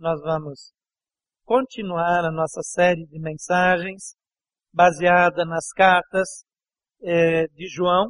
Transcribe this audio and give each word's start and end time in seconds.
nós 0.00 0.18
vamos 0.22 0.72
continuar 1.44 2.24
a 2.24 2.32
nossa 2.32 2.62
série 2.62 3.06
de 3.06 3.20
mensagens 3.20 4.14
baseada 4.72 5.44
nas 5.44 5.68
cartas 5.76 6.42
eh, 7.02 7.46
de 7.48 7.68
João, 7.68 8.08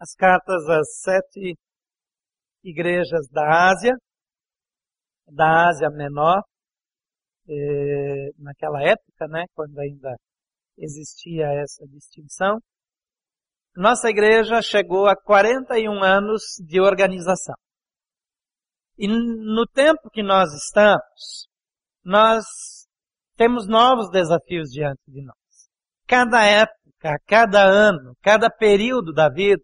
as 0.00 0.12
cartas 0.14 0.68
às 0.68 0.98
sete 1.02 1.54
igrejas 2.64 3.28
da 3.30 3.70
Ásia, 3.70 3.92
da 5.28 5.68
Ásia 5.68 5.88
Menor, 5.88 6.42
eh, 7.48 8.30
naquela 8.36 8.82
época, 8.82 9.28
né, 9.28 9.44
quando 9.54 9.78
ainda 9.78 10.16
existia 10.76 11.46
essa 11.62 11.86
distinção. 11.86 12.58
Nossa 13.76 14.10
igreja 14.10 14.60
chegou 14.62 15.06
a 15.06 15.14
41 15.14 16.02
anos 16.02 16.42
de 16.58 16.80
organização. 16.80 17.54
E 18.98 19.06
no 19.08 19.66
tempo 19.66 20.10
que 20.10 20.22
nós 20.22 20.52
estamos, 20.52 21.48
nós 22.04 22.44
temos 23.36 23.66
novos 23.68 24.10
desafios 24.10 24.70
diante 24.70 25.02
de 25.06 25.22
nós. 25.22 25.36
Cada 26.06 26.44
época, 26.44 27.18
cada 27.26 27.62
ano, 27.62 28.14
cada 28.22 28.48
período 28.48 29.12
da 29.12 29.28
vida 29.28 29.62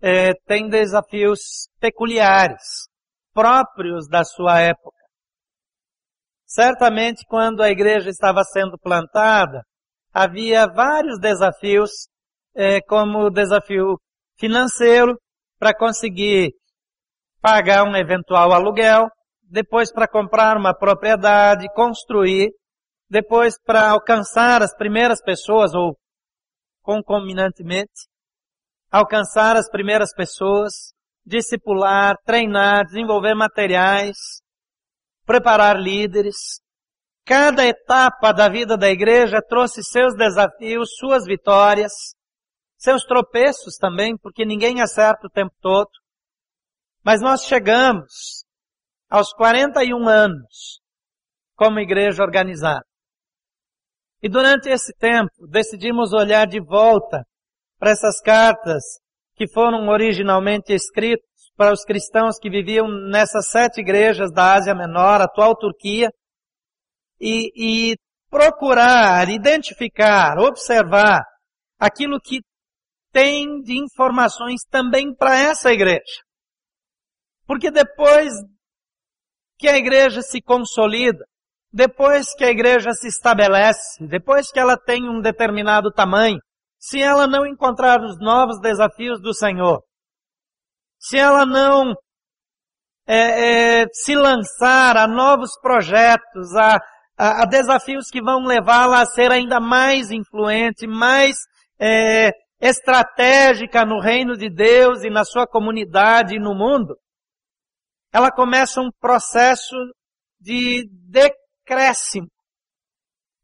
é, 0.00 0.32
tem 0.46 0.68
desafios 0.68 1.68
peculiares, 1.80 2.88
próprios 3.32 4.06
da 4.08 4.22
sua 4.22 4.60
época. 4.60 4.96
Certamente, 6.46 7.24
quando 7.26 7.62
a 7.62 7.70
igreja 7.70 8.08
estava 8.08 8.42
sendo 8.44 8.78
plantada, 8.78 9.62
havia 10.12 10.66
vários 10.66 11.18
desafios, 11.18 11.90
é, 12.54 12.80
como 12.82 13.26
o 13.26 13.30
desafio 13.30 13.98
financeiro, 14.38 15.18
para 15.58 15.76
conseguir 15.76 16.52
pagar 17.40 17.84
um 17.84 17.96
eventual 17.96 18.52
aluguel, 18.52 19.08
depois 19.42 19.92
para 19.92 20.08
comprar 20.08 20.56
uma 20.56 20.74
propriedade, 20.74 21.66
construir, 21.74 22.50
depois 23.08 23.54
para 23.64 23.90
alcançar 23.90 24.62
as 24.62 24.76
primeiras 24.76 25.22
pessoas 25.22 25.72
ou 25.74 25.96
concomitantemente, 26.82 28.08
alcançar 28.90 29.56
as 29.56 29.70
primeiras 29.70 30.14
pessoas, 30.14 30.72
discipular, 31.24 32.16
treinar, 32.24 32.84
desenvolver 32.86 33.34
materiais, 33.34 34.16
preparar 35.26 35.78
líderes. 35.78 36.36
Cada 37.24 37.66
etapa 37.66 38.32
da 38.32 38.48
vida 38.48 38.76
da 38.76 38.88
igreja 38.88 39.42
trouxe 39.46 39.82
seus 39.82 40.14
desafios, 40.16 40.88
suas 40.98 41.26
vitórias, 41.26 41.92
seus 42.78 43.04
tropeços 43.04 43.76
também, 43.76 44.16
porque 44.16 44.46
ninguém 44.46 44.80
acerta 44.80 45.26
o 45.26 45.30
tempo 45.30 45.52
todo. 45.60 45.90
Mas 47.08 47.22
nós 47.22 47.44
chegamos 47.44 48.44
aos 49.08 49.32
41 49.32 50.06
anos 50.06 50.78
como 51.56 51.80
igreja 51.80 52.22
organizada. 52.22 52.84
E 54.22 54.28
durante 54.28 54.68
esse 54.68 54.92
tempo 54.98 55.30
decidimos 55.50 56.12
olhar 56.12 56.46
de 56.46 56.60
volta 56.60 57.24
para 57.78 57.92
essas 57.92 58.20
cartas 58.20 58.82
que 59.36 59.48
foram 59.48 59.88
originalmente 59.88 60.74
escritas 60.74 61.24
para 61.56 61.72
os 61.72 61.82
cristãos 61.82 62.38
que 62.38 62.50
viviam 62.50 62.86
nessas 63.10 63.48
sete 63.48 63.80
igrejas 63.80 64.30
da 64.30 64.56
Ásia 64.56 64.74
Menor, 64.74 65.22
atual 65.22 65.56
Turquia, 65.56 66.10
e, 67.18 67.50
e 67.56 67.96
procurar, 68.28 69.30
identificar, 69.30 70.36
observar 70.38 71.22
aquilo 71.80 72.20
que 72.20 72.42
tem 73.10 73.62
de 73.62 73.82
informações 73.82 74.60
também 74.68 75.14
para 75.14 75.40
essa 75.40 75.72
igreja. 75.72 76.27
Porque 77.48 77.70
depois 77.70 78.30
que 79.58 79.66
a 79.66 79.78
igreja 79.78 80.20
se 80.20 80.42
consolida, 80.42 81.24
depois 81.72 82.34
que 82.34 82.44
a 82.44 82.50
igreja 82.50 82.92
se 82.92 83.08
estabelece, 83.08 84.06
depois 84.06 84.52
que 84.52 84.60
ela 84.60 84.76
tem 84.76 85.08
um 85.08 85.22
determinado 85.22 85.90
tamanho, 85.90 86.38
se 86.78 87.00
ela 87.00 87.26
não 87.26 87.46
encontrar 87.46 88.02
os 88.02 88.20
novos 88.20 88.60
desafios 88.60 89.18
do 89.22 89.32
Senhor, 89.32 89.82
se 91.00 91.16
ela 91.16 91.46
não 91.46 91.94
é, 93.06 93.80
é, 93.80 93.86
se 93.94 94.14
lançar 94.14 94.98
a 94.98 95.08
novos 95.08 95.58
projetos, 95.62 96.54
a, 96.54 96.76
a, 97.16 97.42
a 97.44 97.46
desafios 97.46 98.10
que 98.10 98.22
vão 98.22 98.44
levá-la 98.44 99.00
a 99.00 99.06
ser 99.06 99.32
ainda 99.32 99.58
mais 99.58 100.10
influente, 100.10 100.86
mais 100.86 101.34
é, 101.80 102.30
estratégica 102.60 103.86
no 103.86 104.00
reino 104.00 104.36
de 104.36 104.50
Deus 104.50 105.02
e 105.02 105.08
na 105.08 105.24
sua 105.24 105.46
comunidade 105.46 106.36
e 106.36 106.38
no 106.38 106.54
mundo, 106.54 106.94
ela 108.12 108.30
começa 108.30 108.80
um 108.80 108.90
processo 109.00 109.76
de 110.40 110.88
decréscimo. 110.90 112.28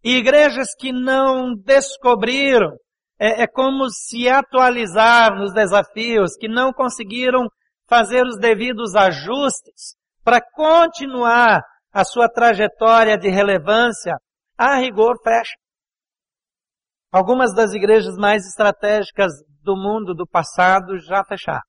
E 0.03 0.17
igrejas 0.17 0.69
que 0.79 0.93
não 0.93 1.55
descobriram 1.55 2.77
é, 3.19 3.43
é 3.43 3.47
como 3.47 3.89
se 3.91 4.29
atualizar 4.29 5.35
nos 5.35 5.53
desafios, 5.53 6.37
que 6.37 6.49
não 6.49 6.73
conseguiram 6.73 7.49
fazer 7.87 8.25
os 8.25 8.39
devidos 8.39 8.95
ajustes 8.95 9.95
para 10.23 10.41
continuar 10.41 11.63
a 11.93 12.05
sua 12.05 12.29
trajetória 12.29 13.17
de 13.17 13.29
relevância, 13.29 14.17
a 14.59 14.77
rigor 14.77 15.17
fecha. 15.23 15.55
Algumas 17.13 17.55
das 17.55 17.73
igrejas 17.73 18.17
mais 18.17 18.45
estratégicas 18.47 19.33
do 19.63 19.77
mundo 19.77 20.15
do 20.15 20.27
passado 20.27 20.99
já 20.99 21.25
fecharam. 21.25 21.63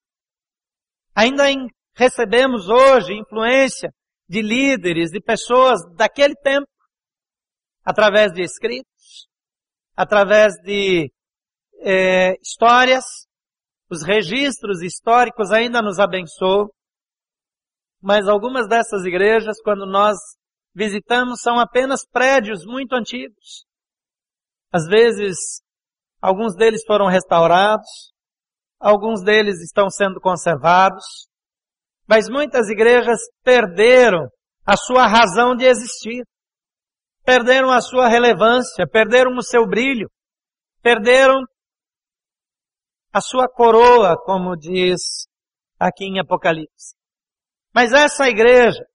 Ainda 1.15 1.49
em 1.49 1.69
recebemos 1.95 2.67
hoje 2.67 3.13
influência 3.13 3.89
de 4.27 4.41
líderes, 4.41 5.11
de 5.11 5.21
pessoas 5.21 5.79
daquele 5.95 6.35
tempo, 6.35 6.67
através 7.83 8.33
de 8.33 8.41
escritos, 8.41 9.27
através 9.95 10.53
de 10.63 11.11
é, 11.79 12.33
histórias, 12.41 13.03
os 13.89 14.03
registros 14.03 14.81
históricos 14.81 15.51
ainda 15.51 15.81
nos 15.81 15.99
abençoam, 15.99 16.67
mas 18.01 18.27
algumas 18.27 18.67
dessas 18.67 19.05
igrejas, 19.05 19.61
quando 19.63 19.85
nós 19.85 20.17
visitamos, 20.73 21.39
são 21.41 21.59
apenas 21.59 22.05
prédios 22.05 22.65
muito 22.65 22.93
antigos. 22.93 23.65
Às 24.71 24.85
vezes, 24.87 25.37
alguns 26.19 26.55
deles 26.55 26.83
foram 26.85 27.07
restaurados, 27.07 27.87
alguns 28.79 29.23
deles 29.23 29.61
estão 29.61 29.89
sendo 29.89 30.19
conservados, 30.19 31.27
mas 32.07 32.29
muitas 32.29 32.69
igrejas 32.69 33.19
perderam 33.43 34.27
a 34.65 34.75
sua 34.77 35.07
razão 35.07 35.55
de 35.55 35.65
existir. 35.65 36.23
Perderam 37.23 37.71
a 37.71 37.81
sua 37.81 38.07
relevância, 38.07 38.87
perderam 38.87 39.35
o 39.35 39.41
seu 39.41 39.67
brilho, 39.67 40.07
perderam 40.81 41.43
a 43.11 43.19
sua 43.19 43.47
coroa, 43.47 44.15
como 44.23 44.55
diz 44.55 45.25
aqui 45.79 46.05
em 46.05 46.19
Apocalipse. 46.19 46.95
Mas 47.73 47.93
essa 47.93 48.27
igreja 48.27 48.85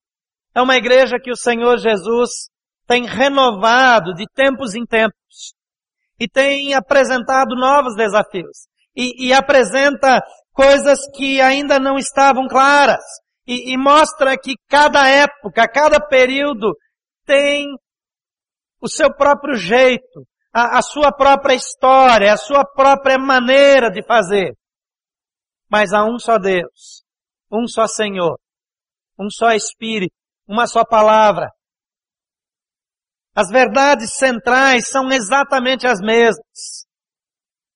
é 0.55 0.63
uma 0.63 0.77
igreja 0.77 1.19
que 1.21 1.31
o 1.31 1.37
Senhor 1.37 1.79
Jesus 1.79 2.49
tem 2.87 3.05
renovado 3.05 4.15
de 4.15 4.25
tempos 4.35 4.75
em 4.75 4.85
tempos 4.85 5.55
e 6.19 6.29
tem 6.29 6.75
apresentado 6.75 7.57
novos 7.57 7.97
desafios 7.97 8.69
e, 8.95 9.29
e 9.29 9.33
apresenta 9.33 10.21
coisas 10.53 10.99
que 11.15 11.41
ainda 11.41 11.79
não 11.79 11.97
estavam 11.97 12.47
claras. 12.49 13.03
E, 13.47 13.73
e 13.73 13.77
mostra 13.77 14.39
que 14.39 14.55
cada 14.69 15.09
época, 15.09 15.67
cada 15.69 15.99
período 16.01 16.73
tem 17.25 17.67
o 18.81 18.89
seu 18.89 19.13
próprio 19.15 19.55
jeito, 19.55 20.27
a, 20.53 20.79
a 20.79 20.83
sua 20.83 21.13
própria 21.13 21.55
história, 21.55 22.33
a 22.33 22.37
sua 22.37 22.65
própria 22.65 23.19
maneira 23.19 23.91
de 23.91 24.05
fazer. 24.05 24.55
Mas 25.69 25.93
há 25.93 26.05
um 26.05 26.19
só 26.19 26.39
Deus, 26.39 27.03
um 27.51 27.67
só 27.67 27.87
Senhor, 27.87 28.39
um 29.19 29.29
só 29.31 29.51
Espírito, 29.53 30.15
uma 30.47 30.67
só 30.67 30.85
palavra. 30.85 31.49
As 33.35 33.49
verdades 33.49 34.15
centrais 34.17 34.89
são 34.89 35.09
exatamente 35.11 35.87
as 35.87 36.01
mesmas. 36.01 36.87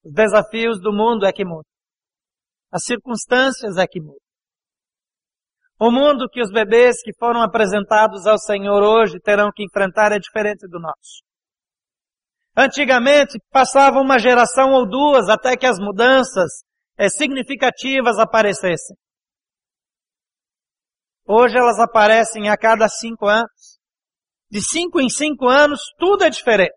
Os 0.05 0.13
desafios 0.13 0.81
do 0.81 0.93
mundo 0.93 1.25
é 1.25 1.33
que 1.33 1.45
mudam. 1.45 1.74
As 2.75 2.83
circunstâncias 2.87 3.77
é 3.77 3.87
que 3.87 4.01
mudam. 4.01 4.19
O 5.79 5.93
mundo 5.93 6.29
que 6.29 6.43
os 6.43 6.51
bebês 6.51 6.97
que 7.05 7.13
foram 7.17 7.41
apresentados 7.41 8.27
ao 8.27 8.37
Senhor 8.37 8.83
hoje 8.83 9.21
terão 9.21 9.53
que 9.55 9.63
enfrentar 9.65 10.11
é 10.11 10.19
diferente 10.19 10.67
do 10.67 10.81
nosso. 10.81 11.23
Antigamente 12.57 13.39
passava 13.53 14.01
uma 14.01 14.19
geração 14.19 14.73
ou 14.73 14.89
duas 14.89 15.29
até 15.29 15.57
que 15.57 15.67
as 15.67 15.79
mudanças 15.79 16.51
é, 16.99 17.09
significativas 17.09 18.19
aparecessem. 18.19 18.97
Hoje 21.29 21.57
elas 21.57 21.79
aparecem 21.79 22.49
a 22.49 22.57
cada 22.57 22.89
cinco 22.89 23.29
anos. 23.29 23.79
De 24.51 24.61
cinco 24.61 25.01
em 25.01 25.09
cinco 25.09 25.47
anos 25.47 25.81
tudo 25.97 26.25
é 26.25 26.31
diferente. 26.31 26.75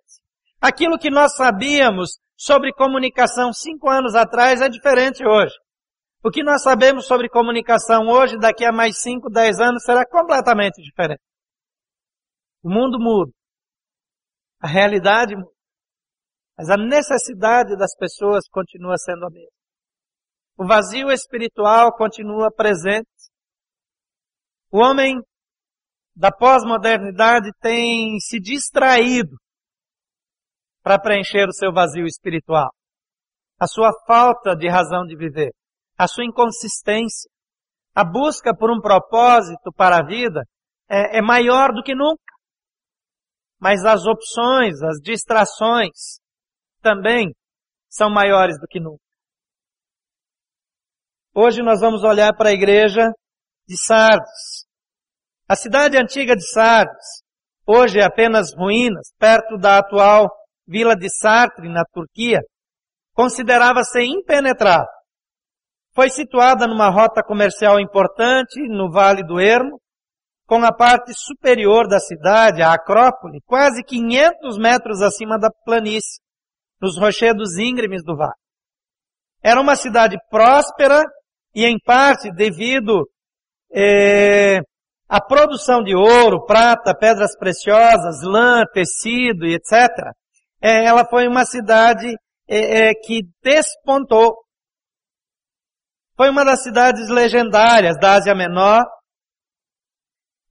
Aquilo 0.62 1.00
que 1.00 1.10
nós 1.10 1.36
sabíamos 1.36 2.20
sobre 2.36 2.72
comunicação 2.72 3.52
cinco 3.52 3.90
anos 3.90 4.14
atrás 4.14 4.62
é 4.62 4.70
diferente 4.70 5.26
hoje. 5.26 5.56
O 6.24 6.32
que 6.32 6.44
nós 6.44 6.64
sabemos 6.64 7.06
sobre 7.06 7.30
comunicação 7.30 8.08
hoje, 8.08 8.38
daqui 8.38 8.66
a 8.66 8.72
mais 8.72 9.00
5, 9.02 9.30
10 9.30 9.60
anos, 9.60 9.84
será 9.84 10.06
completamente 10.06 10.82
diferente. 10.82 11.22
O 12.64 12.70
mundo 12.70 13.00
muda. 13.00 13.32
A 14.60 14.68
realidade 14.68 15.36
muda. 15.36 15.52
Mas 16.58 16.70
a 16.70 16.78
necessidade 16.78 17.78
das 17.78 17.96
pessoas 17.96 18.48
continua 18.50 18.98
sendo 18.98 19.26
a 19.26 19.30
mesma. 19.30 19.52
O 20.58 20.66
vazio 20.66 21.12
espiritual 21.12 21.96
continua 21.96 22.52
presente. 22.52 23.08
O 24.72 24.80
homem 24.80 25.22
da 26.16 26.32
pós-modernidade 26.32 27.52
tem 27.62 28.18
se 28.20 28.40
distraído 28.40 29.38
para 30.82 31.00
preencher 31.00 31.48
o 31.48 31.54
seu 31.54 31.72
vazio 31.72 32.06
espiritual. 32.06 32.70
A 33.60 33.68
sua 33.68 33.92
falta 34.08 34.56
de 34.56 34.68
razão 34.68 35.06
de 35.06 35.16
viver, 35.16 35.52
a 35.98 36.08
sua 36.08 36.26
inconsistência, 36.26 37.30
a 37.96 38.04
busca 38.04 38.56
por 38.56 38.70
um 38.72 38.80
propósito 38.80 39.72
para 39.76 39.98
a 39.98 40.06
vida 40.06 40.44
é, 40.90 41.18
é 41.18 41.22
maior 41.22 41.74
do 41.74 41.82
que 41.82 41.96
nunca. 41.96 42.22
Mas 43.60 43.84
as 43.84 44.06
opções, 44.06 44.82
as 44.84 45.02
distrações 45.02 46.20
também 46.82 47.34
são 47.90 48.10
maiores 48.10 48.60
do 48.60 48.68
que 48.68 48.80
nunca. 48.80 49.02
Hoje 51.34 51.64
nós 51.64 51.80
vamos 51.80 52.04
olhar 52.04 52.36
para 52.36 52.50
a 52.50 52.54
igreja 52.54 53.12
de 53.68 53.76
Sardes. 53.84 54.66
A 55.48 55.56
cidade 55.56 55.98
antiga 55.98 56.36
de 56.36 56.48
Sardes, 56.52 57.24
hoje 57.66 58.00
é 58.00 58.04
apenas 58.04 58.54
ruínas, 58.56 59.12
perto 59.18 59.58
da 59.58 59.80
atual 59.80 60.30
vila 60.68 60.96
de 60.96 61.10
Sartre, 61.10 61.70
na 61.70 61.84
Turquia, 61.92 62.40
considerava-se 63.14 64.02
impenetrável. 64.04 64.97
Foi 65.98 66.12
situada 66.12 66.68
numa 66.68 66.92
rota 66.92 67.24
comercial 67.24 67.80
importante 67.80 68.62
no 68.70 68.92
Vale 68.92 69.24
do 69.24 69.40
Ermo, 69.40 69.82
com 70.46 70.64
a 70.64 70.72
parte 70.72 71.12
superior 71.16 71.88
da 71.88 72.00
cidade, 72.00 72.62
a 72.62 72.72
Acrópole, 72.72 73.42
quase 73.48 73.84
500 73.84 74.60
metros 74.60 75.02
acima 75.02 75.40
da 75.40 75.50
planície, 75.66 76.22
nos 76.80 77.00
rochedos 77.00 77.58
íngremes 77.58 78.04
do 78.04 78.16
vale. 78.16 78.36
Era 79.42 79.60
uma 79.60 79.76
cidade 79.76 80.20
próspera 80.30 81.04
e, 81.56 81.66
em 81.66 81.80
parte, 81.80 82.32
devido 82.32 83.10
eh, 83.74 84.60
à 85.10 85.20
produção 85.20 85.82
de 85.82 85.96
ouro, 85.96 86.46
prata, 86.46 86.96
pedras 86.96 87.36
preciosas, 87.36 88.22
lã, 88.22 88.64
tecido 88.72 89.48
e 89.48 89.56
etc., 89.56 89.74
eh, 90.62 90.86
ela 90.86 91.04
foi 91.06 91.28
uma 91.28 91.44
cidade 91.44 92.16
eh, 92.48 92.94
que 93.04 93.24
despontou. 93.42 94.47
Foi 96.18 96.32
uma 96.32 96.44
das 96.44 96.64
cidades 96.64 97.10
legendárias 97.10 97.96
da 98.00 98.16
Ásia 98.16 98.34
Menor, 98.34 98.84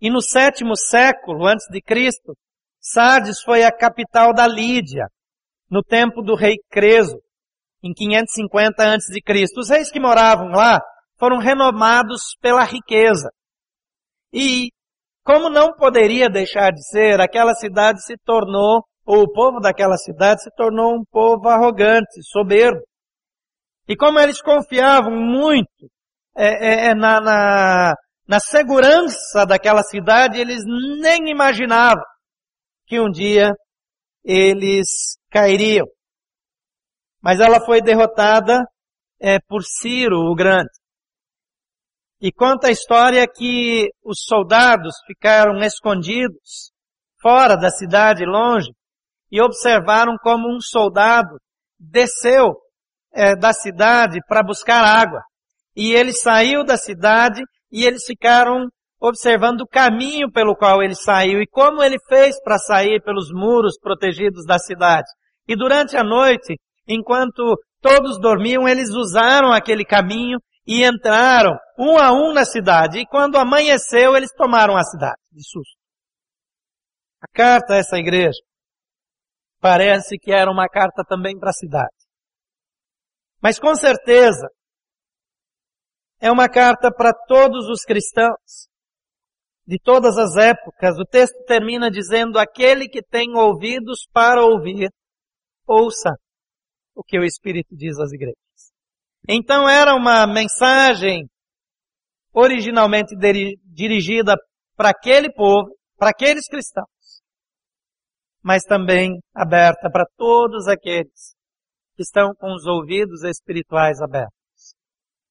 e 0.01 0.09
no 0.09 0.23
sétimo 0.23 0.77
século 0.77 1.45
antes 1.45 1.67
de 1.69 1.83
Cristo, 1.83 2.35
Sardes 2.81 3.43
foi 3.43 3.65
a 3.65 3.77
capital 3.77 4.33
da 4.33 4.47
Lídia, 4.47 5.07
no 5.69 5.83
tempo 5.83 6.23
do 6.23 6.37
rei 6.37 6.55
Creso, 6.71 7.19
em 7.83 7.93
550 7.93 8.81
antes 8.85 9.09
de 9.09 9.21
Cristo. 9.21 9.59
Os 9.59 9.69
reis 9.69 9.91
que 9.91 9.99
moravam 9.99 10.51
lá 10.51 10.79
foram 11.19 11.39
renomados 11.39 12.37
pela 12.41 12.63
riqueza. 12.63 13.29
E 14.33 14.69
como 15.25 15.51
não 15.51 15.73
poderia 15.73 16.31
deixar 16.31 16.71
de 16.71 16.87
ser, 16.89 17.21
aquela 17.21 17.55
cidade 17.55 18.05
se 18.05 18.15
tornou, 18.25 18.85
ou 19.05 19.23
o 19.23 19.33
povo 19.33 19.59
daquela 19.59 19.97
cidade 19.97 20.43
se 20.43 20.51
tornou 20.55 20.95
um 20.95 21.05
povo 21.11 21.49
arrogante, 21.49 22.23
soberbo. 22.23 22.83
E 23.89 23.97
como 23.97 24.19
eles 24.19 24.41
confiavam 24.43 25.13
muito 25.13 25.89
é, 26.37 26.47
é, 26.47 26.91
é 26.91 26.95
na, 26.95 27.21
na, 27.21 27.95
na 28.27 28.41
segurança 28.41 29.47
daquela 29.47 29.83
cidade, 29.83 30.41
eles 30.41 30.63
nem 31.01 31.31
imaginavam 31.31 32.05
que 32.87 33.01
um 33.01 33.11
dia 33.11 33.53
eles 34.25 35.17
cairiam. 35.31 35.87
Mas 37.23 37.41
ela 37.41 37.65
foi 37.65 37.81
derrotada 37.81 38.65
é, 39.21 39.39
por 39.49 39.63
Ciro 39.63 40.31
o 40.31 40.35
Grande. 40.35 40.71
E 42.21 42.33
conta 42.33 42.69
a 42.69 42.73
história 42.73 43.27
que 43.27 43.89
os 44.03 44.25
soldados 44.27 44.95
ficaram 45.07 45.59
escondidos 45.61 46.73
fora 47.21 47.57
da 47.57 47.71
cidade, 47.71 48.25
longe, 48.25 48.71
e 49.31 49.41
observaram 49.41 50.17
como 50.23 50.49
um 50.49 50.61
soldado 50.61 51.37
desceu 51.79 52.55
é, 53.17 53.35
da 53.35 53.53
cidade 53.53 54.21
para 54.29 54.43
buscar 54.43 54.85
água. 54.85 55.21
E 55.75 55.93
ele 55.93 56.13
saiu 56.13 56.65
da 56.65 56.77
cidade 56.77 57.43
e 57.73 57.85
eles 57.85 58.05
ficaram 58.07 58.69
observando 59.01 59.63
o 59.63 59.69
caminho 59.69 60.31
pelo 60.31 60.55
qual 60.55 60.83
ele 60.83 60.95
saiu 60.95 61.41
e 61.41 61.47
como 61.47 61.83
ele 61.83 61.97
fez 62.09 62.41
para 62.43 62.59
sair 62.59 63.03
pelos 63.03 63.31
muros 63.33 63.79
protegidos 63.81 64.45
da 64.47 64.59
cidade. 64.59 65.09
E 65.49 65.57
durante 65.57 65.97
a 65.97 66.05
noite, 66.05 66.57
enquanto 66.87 67.59
todos 67.81 68.21
dormiam, 68.21 68.69
eles 68.69 68.91
usaram 68.91 69.53
aquele 69.53 69.85
caminho 69.85 70.39
e 70.67 70.85
entraram 70.85 71.57
um 71.79 71.99
a 71.99 72.13
um 72.13 72.33
na 72.33 72.45
cidade. 72.45 72.99
E 72.99 73.07
quando 73.07 73.37
amanheceu, 73.37 74.17
eles 74.17 74.33
tomaram 74.37 74.77
a 74.77 74.83
cidade 74.83 75.21
de 75.33 75.43
susto. 75.43 75.77
A 77.23 77.29
carta 77.33 77.75
a 77.75 77.77
essa 77.77 77.97
igreja 77.97 78.39
parece 79.61 80.17
que 80.19 80.33
era 80.33 80.51
uma 80.51 80.69
carta 80.69 81.03
também 81.07 81.39
para 81.39 81.51
a 81.51 81.53
cidade. 81.53 81.96
Mas 83.43 83.59
com 83.59 83.75
certeza 83.75 84.49
é 86.21 86.31
uma 86.31 86.49
carta 86.49 86.91
para 86.91 87.13
todos 87.13 87.69
os 87.69 87.83
cristãos, 87.83 88.69
de 89.67 89.79
todas 89.79 90.17
as 90.17 90.37
épocas. 90.37 90.99
O 90.99 91.05
texto 91.05 91.45
termina 91.45 91.91
dizendo: 91.91 92.39
aquele 92.39 92.89
que 92.89 93.03
tem 93.03 93.37
ouvidos 93.37 94.07
para 94.13 94.43
ouvir, 94.43 94.89
ouça 95.67 96.11
o 96.95 97.03
que 97.03 97.19
o 97.19 97.25
Espírito 97.25 97.77
diz 97.77 97.99
às 97.99 98.13
igrejas. 98.13 98.37
Então 99.29 99.69
era 99.69 99.95
uma 99.95 100.27
mensagem 100.27 101.29
originalmente 102.33 103.15
dirigida 103.65 104.35
para 104.77 104.91
aquele 104.91 105.33
povo, 105.33 105.75
para 105.97 106.11
aqueles 106.11 106.47
cristãos, 106.49 106.87
mas 108.43 108.63
também 108.63 109.19
aberta 109.35 109.91
para 109.91 110.07
todos 110.17 110.69
aqueles 110.69 111.36
que 111.97 112.03
estão 112.03 112.35
com 112.35 112.55
os 112.55 112.67
ouvidos 112.67 113.25
espirituais 113.25 114.01
abertos 114.01 114.37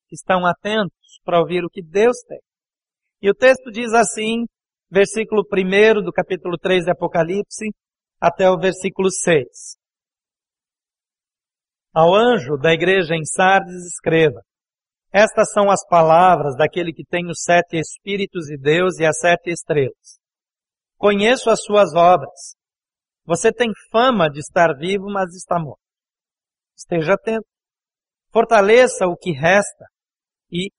que 0.08 0.16
estão 0.16 0.46
atentos 0.46 1.20
para 1.24 1.40
ouvir 1.40 1.64
o 1.64 1.70
que 1.70 1.82
Deus 1.82 2.18
tem. 2.28 2.40
E 3.22 3.30
o 3.30 3.34
texto 3.34 3.72
diz 3.72 3.94
assim, 3.94 4.46
versículo 4.90 5.44
1 5.44 6.04
do 6.04 6.12
capítulo 6.12 6.58
3 6.58 6.86
de 6.86 6.92
Apocalipse, 6.92 7.66
até 8.20 8.50
o 8.50 8.58
versículo 8.58 9.10
6. 9.12 9.46
Ao 11.94 12.14
anjo 12.14 12.58
da 12.58 12.74
igreja 12.74 13.16
em 13.16 13.26
Sardes 13.26 13.86
escreva, 13.86 14.42
estas 15.12 15.52
são 15.52 15.72
as 15.72 15.86
palavras 15.88 16.56
daquele 16.58 16.92
que 16.92 17.06
tem 17.06 17.28
os 17.28 17.42
sete 17.42 17.78
Espíritos 17.78 18.48
de 18.48 18.58
Deus 18.58 19.00
e 19.00 19.06
as 19.06 19.18
sete 19.18 19.50
estrelas. 19.50 20.20
Conheço 20.98 21.50
as 21.50 21.64
suas 21.64 21.96
obras. 21.96 22.56
Você 23.26 23.52
tem 23.52 23.72
fama 23.90 24.30
de 24.30 24.40
estar 24.40 24.76
vivo, 24.78 25.06
mas 25.06 25.34
está 25.34 25.58
morto. 25.58 25.85
Esteja 26.76 27.14
atento. 27.14 27.48
Fortaleça 28.32 29.06
o 29.08 29.16
que 29.16 29.32
resta 29.32 29.86
e, 30.52 30.70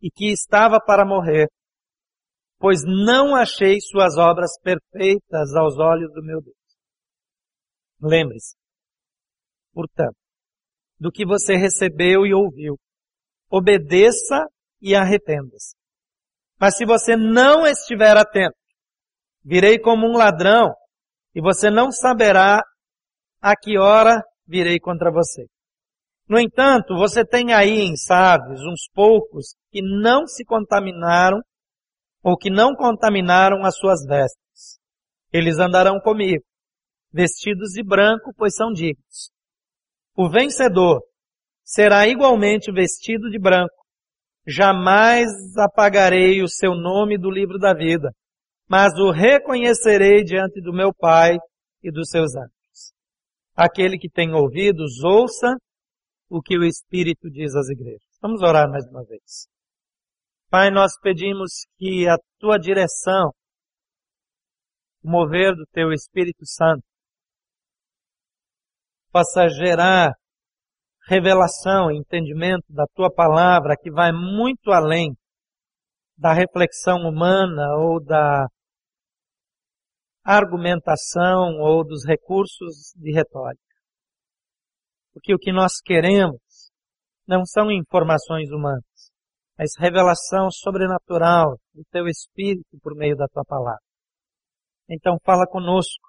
e 0.00 0.10
que 0.10 0.32
estava 0.32 0.80
para 0.80 1.04
morrer, 1.04 1.46
pois 2.58 2.80
não 2.84 3.36
achei 3.36 3.78
suas 3.80 4.16
obras 4.16 4.58
perfeitas 4.62 5.54
aos 5.54 5.78
olhos 5.78 6.10
do 6.12 6.22
meu 6.22 6.40
Deus. 6.40 6.56
Lembre-se, 8.00 8.56
portanto, 9.74 10.16
do 10.98 11.10
que 11.12 11.26
você 11.26 11.54
recebeu 11.54 12.24
e 12.24 12.32
ouviu. 12.32 12.78
Obedeça 13.50 14.46
e 14.80 14.94
arrependa-se. 14.94 15.76
Mas 16.58 16.76
se 16.76 16.86
você 16.86 17.16
não 17.16 17.66
estiver 17.66 18.16
atento, 18.16 18.56
virei 19.44 19.78
como 19.78 20.06
um 20.06 20.16
ladrão 20.16 20.72
e 21.34 21.40
você 21.40 21.70
não 21.70 21.90
saberá 21.90 22.62
a 23.40 23.56
que 23.56 23.76
hora 23.78 24.22
virei 24.52 24.78
contra 24.78 25.10
você. 25.10 25.46
No 26.28 26.38
entanto, 26.38 26.94
você 26.94 27.24
tem 27.24 27.54
aí 27.54 27.80
em 27.80 27.96
Sardes 27.96 28.60
uns 28.60 28.86
poucos 28.92 29.54
que 29.70 29.80
não 29.80 30.26
se 30.26 30.44
contaminaram 30.44 31.40
ou 32.22 32.36
que 32.36 32.50
não 32.50 32.74
contaminaram 32.74 33.64
as 33.64 33.76
suas 33.76 34.04
vestes. 34.06 34.78
Eles 35.32 35.58
andarão 35.58 35.98
comigo, 35.98 36.44
vestidos 37.10 37.70
de 37.70 37.82
branco, 37.82 38.32
pois 38.36 38.54
são 38.54 38.70
dignos. 38.70 39.30
O 40.14 40.28
vencedor 40.28 41.00
será 41.64 42.06
igualmente 42.06 42.70
vestido 42.70 43.30
de 43.30 43.38
branco. 43.38 43.74
Jamais 44.46 45.30
apagarei 45.56 46.42
o 46.42 46.48
seu 46.48 46.74
nome 46.74 47.16
do 47.16 47.30
livro 47.30 47.58
da 47.58 47.72
vida, 47.72 48.10
mas 48.68 48.92
o 48.98 49.10
reconhecerei 49.10 50.22
diante 50.22 50.60
do 50.60 50.72
meu 50.72 50.92
Pai 50.92 51.38
e 51.82 51.90
dos 51.90 52.10
seus 52.10 52.34
anjos. 52.36 52.61
Aquele 53.54 53.98
que 53.98 54.08
tem 54.08 54.32
ouvidos, 54.32 55.02
ouça 55.04 55.56
o 56.28 56.40
que 56.40 56.56
o 56.56 56.64
Espírito 56.64 57.30
diz 57.30 57.54
às 57.54 57.68
igrejas. 57.68 58.18
Vamos 58.20 58.40
orar 58.42 58.68
mais 58.70 58.86
uma 58.88 59.04
vez. 59.04 59.46
Pai, 60.48 60.70
nós 60.70 60.92
pedimos 61.00 61.66
que 61.76 62.08
a 62.08 62.16
tua 62.38 62.58
direção 62.58 63.30
o 65.02 65.10
mover 65.10 65.54
do 65.54 65.66
teu 65.72 65.92
Espírito 65.92 66.46
Santo 66.46 66.82
possa 69.10 69.48
gerar 69.48 70.12
revelação 71.06 71.90
entendimento 71.90 72.64
da 72.70 72.84
tua 72.94 73.12
palavra 73.12 73.76
que 73.76 73.90
vai 73.90 74.12
muito 74.12 74.70
além 74.70 75.14
da 76.16 76.32
reflexão 76.32 76.98
humana 76.98 77.76
ou 77.78 78.02
da 78.02 78.46
argumentação 80.24 81.58
ou 81.60 81.84
dos 81.84 82.04
recursos 82.06 82.92
de 82.96 83.12
retórica. 83.12 83.62
Porque 85.12 85.34
o 85.34 85.38
que 85.38 85.52
nós 85.52 85.80
queremos 85.84 86.40
não 87.26 87.44
são 87.44 87.70
informações 87.70 88.50
humanas, 88.50 89.10
mas 89.58 89.70
revelação 89.78 90.50
sobrenatural 90.50 91.58
do 91.74 91.84
teu 91.90 92.06
Espírito 92.06 92.78
por 92.82 92.94
meio 92.94 93.16
da 93.16 93.26
tua 93.28 93.44
palavra. 93.44 93.82
Então 94.88 95.18
fala 95.24 95.46
conosco, 95.46 96.08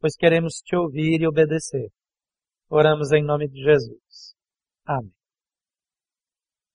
pois 0.00 0.16
queremos 0.16 0.54
te 0.64 0.76
ouvir 0.76 1.20
e 1.20 1.26
obedecer. 1.26 1.90
Oramos 2.68 3.12
em 3.12 3.24
nome 3.24 3.48
de 3.48 3.62
Jesus. 3.62 4.34
Amém. 4.86 5.12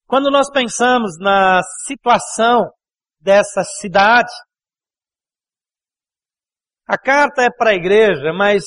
Quando 0.06 0.32
nós 0.32 0.50
pensamos 0.50 1.18
na 1.20 1.62
situação 1.86 2.72
dessa 3.20 3.64
cidade, 3.64 4.32
a 6.88 6.98
carta 6.98 7.44
é 7.44 7.50
para 7.50 7.72
a 7.72 7.76
igreja, 7.76 8.32
mas 8.34 8.64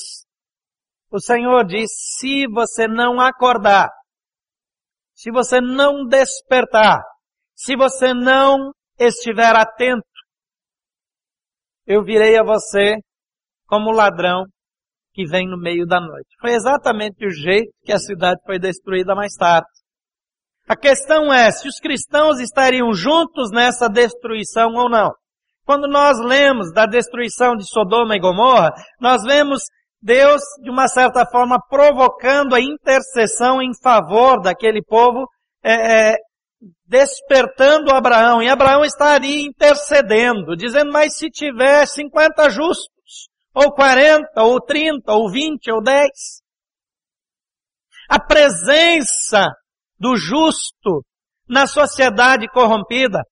o 1.09 1.19
Senhor 1.19 1.65
diz, 1.65 1.89
se 2.19 2.45
você 2.47 2.87
não 2.87 3.19
acordar, 3.19 3.89
se 5.13 5.31
você 5.31 5.59
não 5.59 6.05
despertar, 6.05 7.01
se 7.55 7.75
você 7.75 8.13
não 8.13 8.71
estiver 8.99 9.55
atento, 9.55 10.05
eu 11.85 12.03
virei 12.03 12.37
a 12.37 12.43
você 12.43 12.95
como 13.65 13.91
ladrão 13.91 14.45
que 15.13 15.25
vem 15.25 15.47
no 15.47 15.57
meio 15.57 15.85
da 15.85 15.99
noite. 15.99 16.29
Foi 16.39 16.51
exatamente 16.51 17.25
o 17.25 17.29
jeito 17.29 17.71
que 17.83 17.91
a 17.91 17.97
cidade 17.97 18.39
foi 18.45 18.59
destruída 18.59 19.15
mais 19.15 19.33
tarde. 19.33 19.67
A 20.67 20.75
questão 20.75 21.33
é 21.33 21.51
se 21.51 21.67
os 21.67 21.79
cristãos 21.79 22.39
estariam 22.39 22.93
juntos 22.93 23.51
nessa 23.51 23.89
destruição 23.89 24.73
ou 24.75 24.89
não. 24.89 25.11
Quando 25.71 25.87
nós 25.87 26.19
lemos 26.19 26.73
da 26.73 26.85
destruição 26.85 27.55
de 27.55 27.65
Sodoma 27.65 28.13
e 28.13 28.19
Gomorra, 28.19 28.73
nós 28.99 29.23
vemos 29.23 29.61
Deus, 30.01 30.41
de 30.61 30.69
uma 30.69 30.89
certa 30.89 31.25
forma, 31.25 31.61
provocando 31.69 32.53
a 32.53 32.59
intercessão 32.59 33.61
em 33.61 33.71
favor 33.81 34.41
daquele 34.41 34.83
povo, 34.83 35.25
é, 35.63 36.09
é, 36.09 36.15
despertando 36.85 37.89
Abraão. 37.89 38.41
E 38.41 38.49
Abraão 38.49 38.83
estaria 38.83 39.47
intercedendo, 39.47 40.57
dizendo, 40.57 40.91
mas 40.91 41.15
se 41.15 41.29
tiver 41.29 41.87
50 41.87 42.49
justos, 42.49 43.29
ou 43.55 43.71
40, 43.71 44.43
ou 44.43 44.59
30, 44.59 45.09
ou 45.13 45.31
20, 45.31 45.71
ou 45.71 45.81
10, 45.81 46.05
a 48.09 48.19
presença 48.19 49.47
do 49.97 50.17
justo 50.17 51.01
na 51.47 51.65
sociedade 51.65 52.49
corrompida 52.49 53.23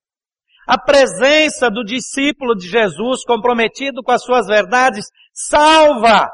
a 0.70 0.78
presença 0.78 1.68
do 1.68 1.84
discípulo 1.84 2.56
de 2.56 2.68
Jesus 2.68 3.24
comprometido 3.26 4.04
com 4.04 4.12
as 4.12 4.24
suas 4.24 4.46
verdades 4.46 5.04
salva 5.34 6.30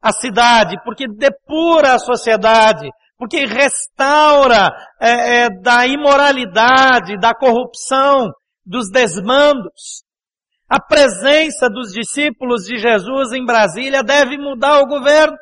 a 0.00 0.12
cidade, 0.12 0.76
porque 0.84 1.08
depura 1.08 1.94
a 1.94 1.98
sociedade, 1.98 2.88
porque 3.18 3.44
restaura 3.44 4.70
é, 5.00 5.10
é, 5.10 5.50
da 5.60 5.88
imoralidade, 5.88 7.18
da 7.18 7.34
corrupção, 7.34 8.30
dos 8.64 8.92
desmandos. 8.92 10.04
A 10.68 10.80
presença 10.80 11.68
dos 11.68 11.92
discípulos 11.92 12.66
de 12.66 12.78
Jesus 12.78 13.32
em 13.32 13.44
Brasília 13.44 14.04
deve 14.04 14.38
mudar 14.38 14.82
o 14.82 14.86
governo. 14.86 15.36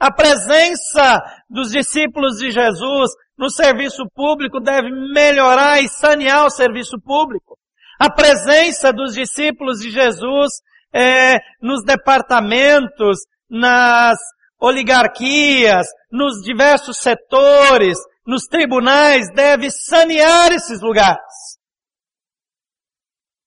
A 0.00 0.10
presença 0.10 1.22
dos 1.50 1.72
discípulos 1.72 2.38
de 2.38 2.50
Jesus 2.50 3.10
no 3.38 3.48
serviço 3.50 4.04
público 4.14 4.58
deve 4.58 4.90
melhorar 4.90 5.80
e 5.80 5.88
sanear 5.88 6.44
o 6.44 6.50
serviço 6.50 7.00
público. 7.00 7.56
A 7.98 8.10
presença 8.10 8.92
dos 8.92 9.14
discípulos 9.14 9.78
de 9.78 9.90
Jesus 9.90 10.54
é, 10.92 11.38
nos 11.62 11.84
departamentos, 11.84 13.18
nas 13.48 14.18
oligarquias, 14.60 15.86
nos 16.10 16.42
diversos 16.42 16.98
setores, 16.98 17.96
nos 18.26 18.44
tribunais, 18.44 19.32
deve 19.32 19.70
sanear 19.70 20.52
esses 20.52 20.80
lugares. 20.80 21.58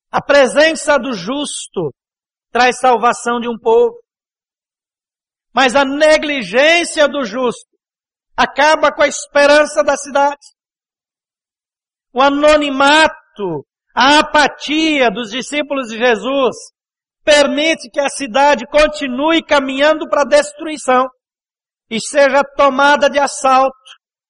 A 0.10 0.22
presença 0.22 0.98
do 0.98 1.14
justo 1.14 1.94
traz 2.52 2.80
salvação 2.80 3.40
de 3.40 3.50
um 3.50 3.58
povo. 3.58 4.02
Mas 5.54 5.76
a 5.76 5.84
negligência 5.84 7.08
do 7.08 7.26
justo 7.26 7.71
acaba 8.36 8.92
com 8.92 9.02
a 9.02 9.08
esperança 9.08 9.84
da 9.84 9.98
cidade. 9.98 10.46
O 12.14 12.22
anonimato, 12.22 13.66
a 13.96 14.20
apatia 14.20 15.10
dos 15.10 15.32
discípulos 15.32 15.90
de 15.90 15.98
Jesus 15.98 16.56
permite 17.24 17.90
que 17.90 18.00
a 18.00 18.10
cidade 18.10 18.66
continue 18.68 19.44
caminhando 19.44 20.10
para 20.10 20.22
a 20.22 20.28
destruição 20.28 21.08
e 21.90 22.00
seja 22.00 22.44
tomada 22.56 23.10
de 23.10 23.20
assalto 23.20 23.78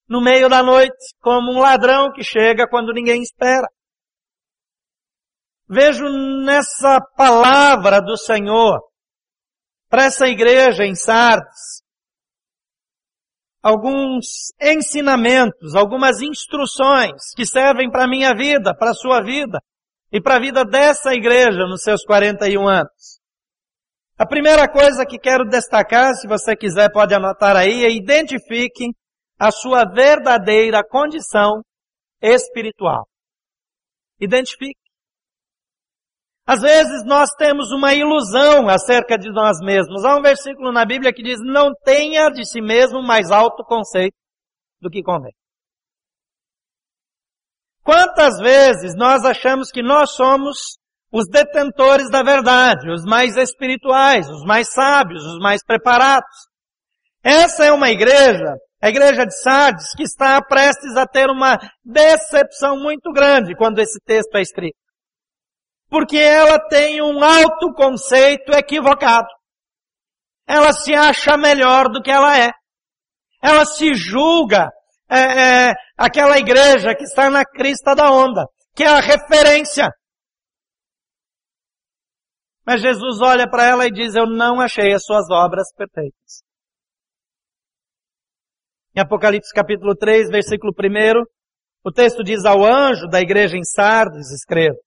no 0.07 0.21
meio 0.21 0.49
da 0.49 0.61
noite, 0.61 1.15
como 1.21 1.51
um 1.51 1.61
ladrão 1.61 2.11
que 2.11 2.23
chega 2.23 2.67
quando 2.67 2.91
ninguém 2.91 3.21
espera. 3.21 3.67
Vejo 5.69 6.03
nessa 6.43 6.99
palavra 7.15 8.01
do 8.01 8.17
Senhor 8.17 8.81
para 9.87 10.03
essa 10.03 10.27
igreja 10.27 10.83
em 10.83 10.95
Sardes 10.95 11.80
alguns 13.61 14.51
ensinamentos, 14.59 15.75
algumas 15.75 16.21
instruções 16.21 17.33
que 17.35 17.45
servem 17.45 17.89
para 17.89 18.05
a 18.05 18.09
minha 18.09 18.33
vida, 18.33 18.75
para 18.75 18.91
a 18.91 18.95
sua 18.95 19.21
vida 19.21 19.61
e 20.11 20.19
para 20.19 20.35
a 20.35 20.39
vida 20.39 20.65
dessa 20.65 21.13
igreja 21.13 21.67
nos 21.67 21.83
seus 21.83 22.03
41 22.03 22.67
anos. 22.67 23.21
A 24.17 24.25
primeira 24.25 24.67
coisa 24.67 25.05
que 25.05 25.17
quero 25.17 25.45
destacar, 25.45 26.13
se 26.15 26.27
você 26.27 26.55
quiser 26.55 26.91
pode 26.91 27.13
anotar 27.13 27.55
aí, 27.55 27.83
é 27.83 27.91
identifique 27.91 28.93
a 29.39 29.51
sua 29.51 29.83
verdadeira 29.83 30.83
condição 30.87 31.63
espiritual. 32.21 33.07
Identifique. 34.19 34.80
Às 36.51 36.59
vezes 36.59 37.05
nós 37.05 37.29
temos 37.37 37.71
uma 37.71 37.93
ilusão 37.93 38.67
acerca 38.67 39.17
de 39.17 39.31
nós 39.31 39.61
mesmos. 39.61 40.03
Há 40.03 40.17
um 40.17 40.21
versículo 40.21 40.69
na 40.69 40.83
Bíblia 40.83 41.13
que 41.13 41.23
diz, 41.23 41.39
não 41.39 41.71
tenha 41.85 42.29
de 42.29 42.45
si 42.45 42.59
mesmo 42.59 43.01
mais 43.01 43.31
alto 43.31 43.63
conceito 43.63 44.17
do 44.81 44.89
que 44.89 45.01
convém. 45.01 45.31
Quantas 47.81 48.37
vezes 48.41 48.93
nós 48.97 49.23
achamos 49.23 49.71
que 49.71 49.81
nós 49.81 50.11
somos 50.11 50.57
os 51.09 51.25
detentores 51.29 52.09
da 52.09 52.21
verdade, 52.21 52.91
os 52.91 53.05
mais 53.05 53.37
espirituais, 53.37 54.29
os 54.29 54.43
mais 54.43 54.73
sábios, 54.73 55.23
os 55.23 55.39
mais 55.39 55.63
preparados? 55.63 56.49
Essa 57.23 57.63
é 57.63 57.71
uma 57.71 57.91
igreja, 57.91 58.57
a 58.81 58.89
igreja 58.89 59.25
de 59.25 59.41
Sardes, 59.41 59.93
que 59.95 60.03
está 60.03 60.41
prestes 60.41 60.97
a 60.97 61.07
ter 61.07 61.29
uma 61.29 61.57
decepção 61.81 62.77
muito 62.77 63.09
grande 63.13 63.55
quando 63.55 63.79
esse 63.79 64.01
texto 64.05 64.35
é 64.35 64.41
escrito 64.41 64.80
porque 65.91 66.15
ela 66.15 66.57
tem 66.69 67.01
um 67.01 67.21
autoconceito 67.21 68.53
equivocado. 68.53 69.27
Ela 70.47 70.71
se 70.71 70.95
acha 70.95 71.35
melhor 71.35 71.89
do 71.89 72.01
que 72.01 72.09
ela 72.09 72.37
é. 72.37 72.49
Ela 73.43 73.65
se 73.65 73.93
julga 73.93 74.69
é, 75.09 75.69
é, 75.69 75.73
aquela 75.97 76.37
igreja 76.37 76.95
que 76.95 77.03
está 77.03 77.29
na 77.29 77.43
crista 77.43 77.93
da 77.93 78.09
onda, 78.09 78.45
que 78.73 78.83
é 78.83 78.87
a 78.87 79.01
referência. 79.01 79.89
Mas 82.65 82.81
Jesus 82.81 83.19
olha 83.19 83.49
para 83.49 83.65
ela 83.65 83.85
e 83.85 83.91
diz, 83.91 84.15
eu 84.15 84.25
não 84.25 84.61
achei 84.61 84.93
as 84.93 85.03
suas 85.03 85.29
obras 85.29 85.73
perfeitas. 85.75 86.41
Em 88.95 89.01
Apocalipse 89.01 89.53
capítulo 89.53 89.93
3, 89.93 90.29
versículo 90.29 90.71
1, 90.71 91.23
o 91.83 91.91
texto 91.91 92.23
diz 92.23 92.45
ao 92.45 92.63
anjo 92.63 93.07
da 93.09 93.19
igreja 93.19 93.57
em 93.57 93.63
Sardes, 93.63 94.31
escreva, 94.31 94.77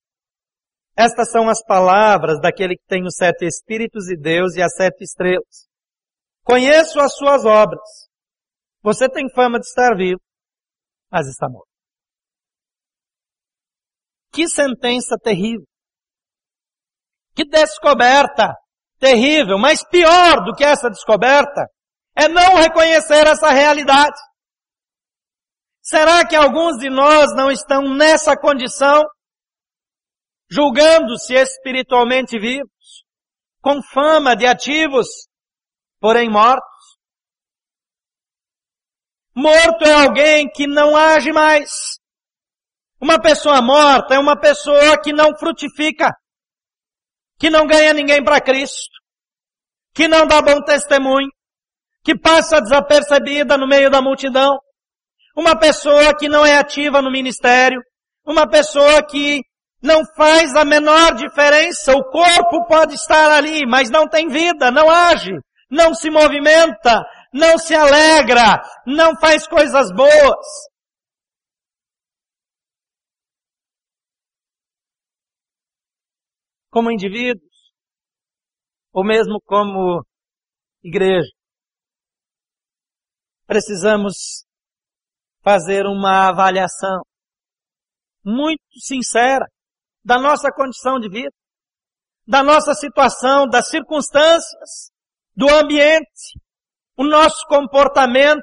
estas 0.97 1.31
são 1.31 1.49
as 1.49 1.63
palavras 1.65 2.41
daquele 2.41 2.77
que 2.77 2.87
tem 2.87 3.05
os 3.05 3.17
sete 3.17 3.45
Espíritos 3.45 4.05
de 4.05 4.17
Deus 4.17 4.55
e 4.55 4.63
as 4.63 4.75
sete 4.75 5.03
estrelas. 5.03 5.69
Conheço 6.45 7.01
as 7.01 7.15
suas 7.15 7.45
obras. 7.45 7.81
Você 8.83 9.09
tem 9.09 9.29
fama 9.35 9.59
de 9.59 9.67
estar 9.67 9.97
vivo, 9.97 10.21
mas 11.11 11.27
está 11.27 11.49
morto. 11.49 11.69
Que 14.33 14.49
sentença 14.49 15.17
terrível. 15.21 15.67
Que 17.35 17.45
descoberta 17.45 18.55
terrível. 18.99 19.59
Mas 19.59 19.85
pior 19.89 20.45
do 20.45 20.55
que 20.55 20.65
essa 20.65 20.91
descoberta 20.91 21.67
é 22.15 22.29
não 22.29 22.57
reconhecer 22.57 23.27
essa 23.27 23.51
realidade. 23.51 24.19
Será 25.83 26.27
que 26.27 26.37
alguns 26.37 26.79
de 26.79 26.89
nós 26.89 27.35
não 27.35 27.51
estão 27.51 27.83
nessa 27.83 28.37
condição 28.37 29.03
julgando-se 30.51 31.35
espiritualmente 31.35 32.39
vivos, 32.39 33.05
com 33.61 33.83
fama 33.83 34.37
de 34.37 34.47
ativos, 34.47 35.07
porém 36.01 36.29
mortos. 36.29 36.65
Morto 39.35 39.85
é 39.85 39.93
alguém 39.93 40.49
que 40.49 40.67
não 40.67 40.97
age 40.97 41.33
mais. 41.33 41.71
Uma 43.01 43.21
pessoa 43.21 43.61
morta 43.61 44.15
é 44.15 44.19
uma 44.19 44.39
pessoa 44.39 45.01
que 45.01 45.13
não 45.13 45.37
frutifica, 45.37 46.11
que 47.39 47.51
não 47.51 47.67
ganha 47.67 47.93
ninguém 47.93 48.23
para 48.23 48.41
Cristo, 48.41 48.95
que 49.93 50.07
não 50.07 50.27
dá 50.27 50.41
bom 50.41 50.63
testemunho, 50.63 51.31
que 52.05 52.17
passa 52.17 52.61
desapercebida 52.61 53.57
no 53.57 53.67
meio 53.67 53.91
da 53.91 54.01
multidão, 54.01 54.59
uma 55.37 55.59
pessoa 55.59 56.17
que 56.17 56.29
não 56.29 56.47
é 56.47 56.59
ativa 56.59 57.03
no 57.03 57.11
ministério, 57.11 57.83
uma 58.25 58.49
pessoa 58.49 59.03
que 59.05 59.41
não 59.85 60.03
faz 60.17 60.57
a 60.57 60.65
menor 60.65 61.15
diferença. 61.15 61.93
O 61.93 62.11
corpo 62.11 62.67
pode 62.67 62.95
estar 62.95 63.31
ali, 63.31 63.67
mas 63.67 63.91
não 63.91 64.09
tem 64.09 64.29
vida, 64.29 64.71
não 64.71 64.91
age, 64.91 65.33
não 65.71 65.95
se 65.95 66.09
movimenta, 66.11 67.05
não 67.33 67.59
se 67.59 67.75
alegra, 67.75 68.63
não 68.87 69.15
faz 69.21 69.47
coisas 69.47 69.93
boas. 69.93 70.47
Como 76.71 76.91
indivíduos, 76.91 77.45
ou 78.91 79.05
mesmo 79.05 79.39
como 79.45 80.03
igreja, 80.83 81.31
precisamos 83.47 84.47
fazer 85.43 85.85
uma 85.85 86.31
avaliação 86.31 87.03
muito 88.25 88.63
sincera 88.81 89.47
da 90.05 90.19
nossa 90.19 90.53
condição 90.53 91.01
de 91.01 91.09
vida, 91.09 91.33
da 92.27 92.43
nossa 92.43 92.75
situação, 92.75 93.47
das 93.49 93.69
circunstâncias, 93.69 94.91
do 95.35 95.49
ambiente, 95.49 96.39
o 96.97 97.05
nosso 97.05 97.47
comportamento. 97.47 98.43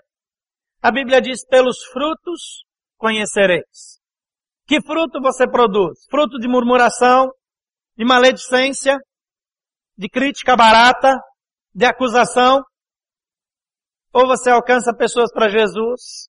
A 0.82 0.92
Bíblia 0.92 1.22
diz, 1.22 1.46
pelos 1.46 1.84
frutos 1.92 2.64
conhecereis. 2.98 4.00
Que 4.66 4.82
fruto 4.82 5.22
você 5.22 5.48
produz? 5.48 6.06
Fruto 6.10 6.40
de 6.40 6.48
murmuração, 6.48 7.30
de 7.98 8.06
maledicência, 8.06 8.98
de 9.98 10.10
crítica 10.10 10.56
barata, 10.56 11.20
de 11.74 11.86
acusação? 11.86 12.64
Ou 14.14 14.28
você 14.28 14.50
alcança 14.50 14.96
pessoas 14.96 15.32
para 15.32 15.50
Jesus? 15.50 16.28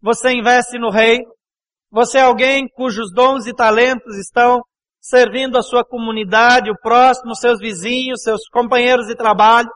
Você 0.00 0.30
investe 0.32 0.78
no 0.78 0.90
reino? 0.90 1.30
Você 1.90 2.18
é 2.18 2.22
alguém 2.22 2.68
cujos 2.68 3.12
dons 3.12 3.46
e 3.46 3.54
talentos 3.54 4.16
estão 4.18 4.62
servindo 5.00 5.56
a 5.56 5.62
sua 5.62 5.84
comunidade, 5.84 6.70
o 6.70 6.78
próximo, 6.80 7.34
seus 7.34 7.60
vizinhos, 7.60 8.22
seus 8.22 8.48
companheiros 8.48 9.06
de 9.06 9.14
trabalho? 9.14 9.70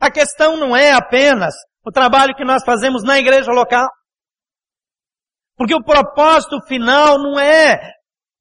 A 0.00 0.10
questão 0.10 0.56
não 0.56 0.76
é 0.76 0.92
apenas 0.92 1.54
o 1.84 1.90
trabalho 1.90 2.34
que 2.34 2.44
nós 2.44 2.62
fazemos 2.64 3.02
na 3.02 3.18
igreja 3.18 3.50
local. 3.50 3.88
Porque 5.56 5.74
o 5.74 5.82
propósito 5.82 6.60
final 6.66 7.18
não 7.18 7.38
é 7.38 7.94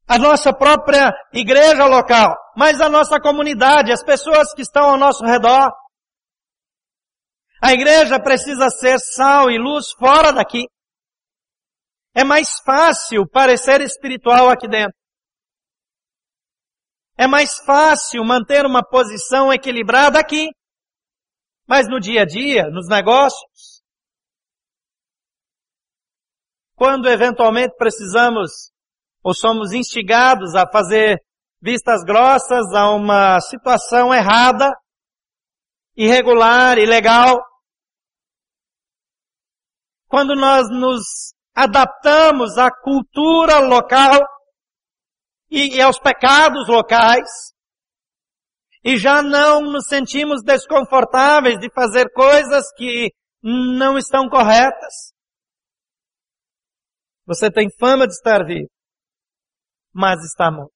a 0.08 0.20
nossa 0.20 0.54
própria 0.54 1.14
igreja 1.34 1.86
local, 1.86 2.36
mas 2.58 2.82
a 2.82 2.90
nossa 2.90 3.20
comunidade, 3.20 3.92
as 3.92 4.04
pessoas 4.04 4.54
que 4.54 4.62
estão 4.62 4.92
ao 4.92 4.98
nosso 4.98 5.24
redor. 5.24 5.72
A 7.62 7.74
igreja 7.74 8.20
precisa 8.20 8.70
ser 8.70 9.00
sal 9.00 9.50
e 9.50 9.58
luz 9.58 9.92
fora 9.98 10.34
daqui. 10.34 10.66
É 12.16 12.24
mais 12.24 12.48
fácil 12.66 13.28
parecer 13.28 13.82
espiritual 13.82 14.50
aqui 14.50 14.70
dentro. 14.70 14.96
É 17.18 17.28
mais 17.28 17.58
fácil 17.66 18.24
manter 18.24 18.66
uma 18.66 18.82
posição 18.82 19.52
equilibrada 19.52 20.18
aqui. 20.18 20.48
Mas 21.68 21.90
no 21.90 22.00
dia 22.00 22.22
a 22.22 22.26
dia, 22.26 22.70
nos 22.70 22.88
negócios, 22.88 23.84
quando 26.76 27.10
eventualmente 27.10 27.76
precisamos 27.76 28.72
ou 29.22 29.34
somos 29.34 29.74
instigados 29.74 30.56
a 30.56 30.70
fazer 30.70 31.18
vistas 31.62 32.04
grossas 32.04 32.72
a 32.74 32.92
uma 32.92 33.42
situação 33.42 34.14
errada, 34.14 34.72
irregular, 35.98 36.78
ilegal, 36.78 37.42
quando 40.08 40.36
nós 40.36 40.70
nos 40.70 41.35
adaptamos 41.56 42.58
à 42.58 42.70
cultura 42.70 43.60
local 43.60 44.20
e, 45.50 45.78
e 45.78 45.82
aos 45.82 45.98
pecados 45.98 46.68
locais, 46.68 47.30
e 48.84 48.98
já 48.98 49.22
não 49.22 49.62
nos 49.62 49.88
sentimos 49.88 50.44
desconfortáveis 50.44 51.58
de 51.58 51.72
fazer 51.74 52.12
coisas 52.12 52.66
que 52.76 53.10
não 53.42 53.98
estão 53.98 54.28
corretas. 54.28 55.14
Você 57.26 57.50
tem 57.50 57.68
fama 57.80 58.06
de 58.06 58.14
estar 58.14 58.46
vivo, 58.46 58.70
mas 59.94 60.24
está 60.24 60.52
morto. 60.52 60.74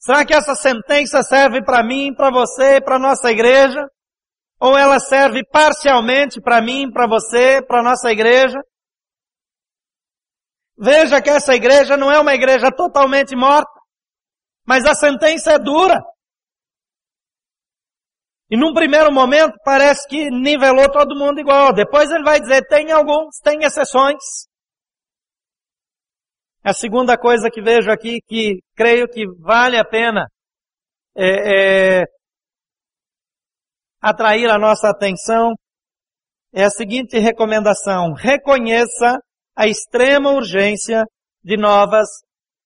Será 0.00 0.24
que 0.24 0.34
essa 0.34 0.54
sentença 0.54 1.22
serve 1.22 1.62
para 1.62 1.84
mim, 1.84 2.14
para 2.14 2.30
você, 2.30 2.80
para 2.80 2.98
nossa 2.98 3.30
igreja? 3.30 3.86
Ou 4.58 4.76
ela 4.76 4.98
serve 4.98 5.44
parcialmente 5.44 6.40
para 6.40 6.60
mim, 6.62 6.90
para 6.90 7.06
você, 7.06 7.62
para 7.62 7.82
nossa 7.82 8.10
igreja? 8.10 8.58
Veja 10.82 11.20
que 11.20 11.28
essa 11.28 11.54
igreja 11.54 11.94
não 11.94 12.10
é 12.10 12.18
uma 12.18 12.32
igreja 12.32 12.74
totalmente 12.74 13.36
morta, 13.36 13.70
mas 14.66 14.86
a 14.86 14.94
sentença 14.94 15.52
é 15.52 15.58
dura. 15.58 16.00
E 18.50 18.56
num 18.56 18.72
primeiro 18.72 19.12
momento 19.12 19.52
parece 19.62 20.08
que 20.08 20.30
nivelou 20.30 20.90
todo 20.90 21.14
mundo 21.14 21.38
igual. 21.38 21.74
Depois 21.74 22.10
ele 22.10 22.24
vai 22.24 22.40
dizer, 22.40 22.66
tem 22.66 22.90
alguns, 22.90 23.38
tem 23.44 23.62
exceções. 23.62 24.16
A 26.64 26.72
segunda 26.72 27.18
coisa 27.18 27.50
que 27.50 27.60
vejo 27.60 27.90
aqui, 27.90 28.20
que 28.26 28.60
creio 28.74 29.06
que 29.06 29.26
vale 29.38 29.78
a 29.78 29.84
pena 29.84 30.28
é, 31.14 32.00
é, 32.00 32.04
atrair 34.00 34.48
a 34.48 34.58
nossa 34.58 34.88
atenção, 34.88 35.52
é 36.54 36.64
a 36.64 36.70
seguinte 36.70 37.18
recomendação. 37.18 38.14
Reconheça 38.14 39.20
a 39.60 39.66
extrema 39.66 40.30
urgência 40.30 41.04
de 41.44 41.54
novas 41.58 42.08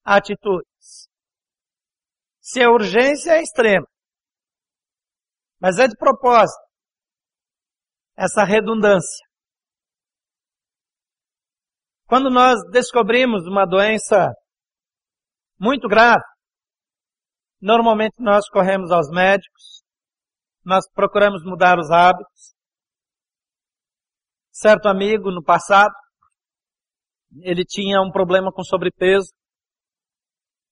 atitudes. 0.04 1.08
Se 2.40 2.62
a 2.62 2.70
urgência 2.70 3.32
é 3.32 3.42
extrema, 3.42 3.84
mas 5.58 5.80
é 5.80 5.88
de 5.88 5.96
propósito, 5.96 6.62
essa 8.16 8.44
redundância. 8.44 9.26
Quando 12.06 12.30
nós 12.30 12.60
descobrimos 12.70 13.44
uma 13.48 13.66
doença 13.66 14.32
muito 15.58 15.88
grave, 15.88 16.22
normalmente 17.60 18.14
nós 18.20 18.48
corremos 18.48 18.92
aos 18.92 19.10
médicos, 19.10 19.82
nós 20.64 20.88
procuramos 20.92 21.42
mudar 21.44 21.76
os 21.76 21.90
hábitos. 21.90 22.54
Certo 24.52 24.86
amigo 24.86 25.32
no 25.32 25.42
passado 25.42 26.03
ele 27.42 27.64
tinha 27.64 28.00
um 28.00 28.10
problema 28.10 28.52
com 28.52 28.62
sobrepeso 28.62 29.28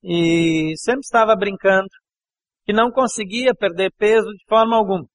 e 0.02 0.72
sempre 0.76 1.00
estava 1.00 1.34
brincando 1.36 1.88
que 2.64 2.72
não 2.72 2.90
conseguia 2.90 3.54
perder 3.54 3.92
peso 3.96 4.28
de 4.28 4.44
forma 4.48 4.76
alguma. 4.76 5.06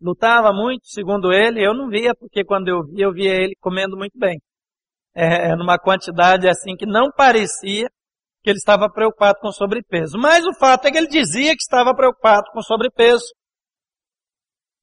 Lutava 0.00 0.52
muito, 0.52 0.86
segundo 0.86 1.32
ele, 1.32 1.64
eu 1.64 1.74
não 1.74 1.88
via, 1.88 2.14
porque 2.14 2.42
quando 2.44 2.68
eu 2.68 2.82
via, 2.84 3.04
eu 3.04 3.12
via 3.12 3.34
ele 3.34 3.54
comendo 3.60 3.96
muito 3.96 4.18
bem. 4.18 4.40
É, 5.14 5.54
numa 5.56 5.78
quantidade 5.78 6.48
assim 6.48 6.76
que 6.76 6.86
não 6.86 7.10
parecia 7.10 7.88
que 8.42 8.48
ele 8.50 8.58
estava 8.58 8.88
preocupado 8.90 9.38
com 9.40 9.52
sobrepeso. 9.52 10.16
Mas 10.18 10.46
o 10.46 10.54
fato 10.58 10.86
é 10.86 10.90
que 10.90 10.96
ele 10.96 11.08
dizia 11.08 11.50
que 11.50 11.62
estava 11.62 11.94
preocupado 11.94 12.44
com 12.52 12.62
sobrepeso. 12.62 13.26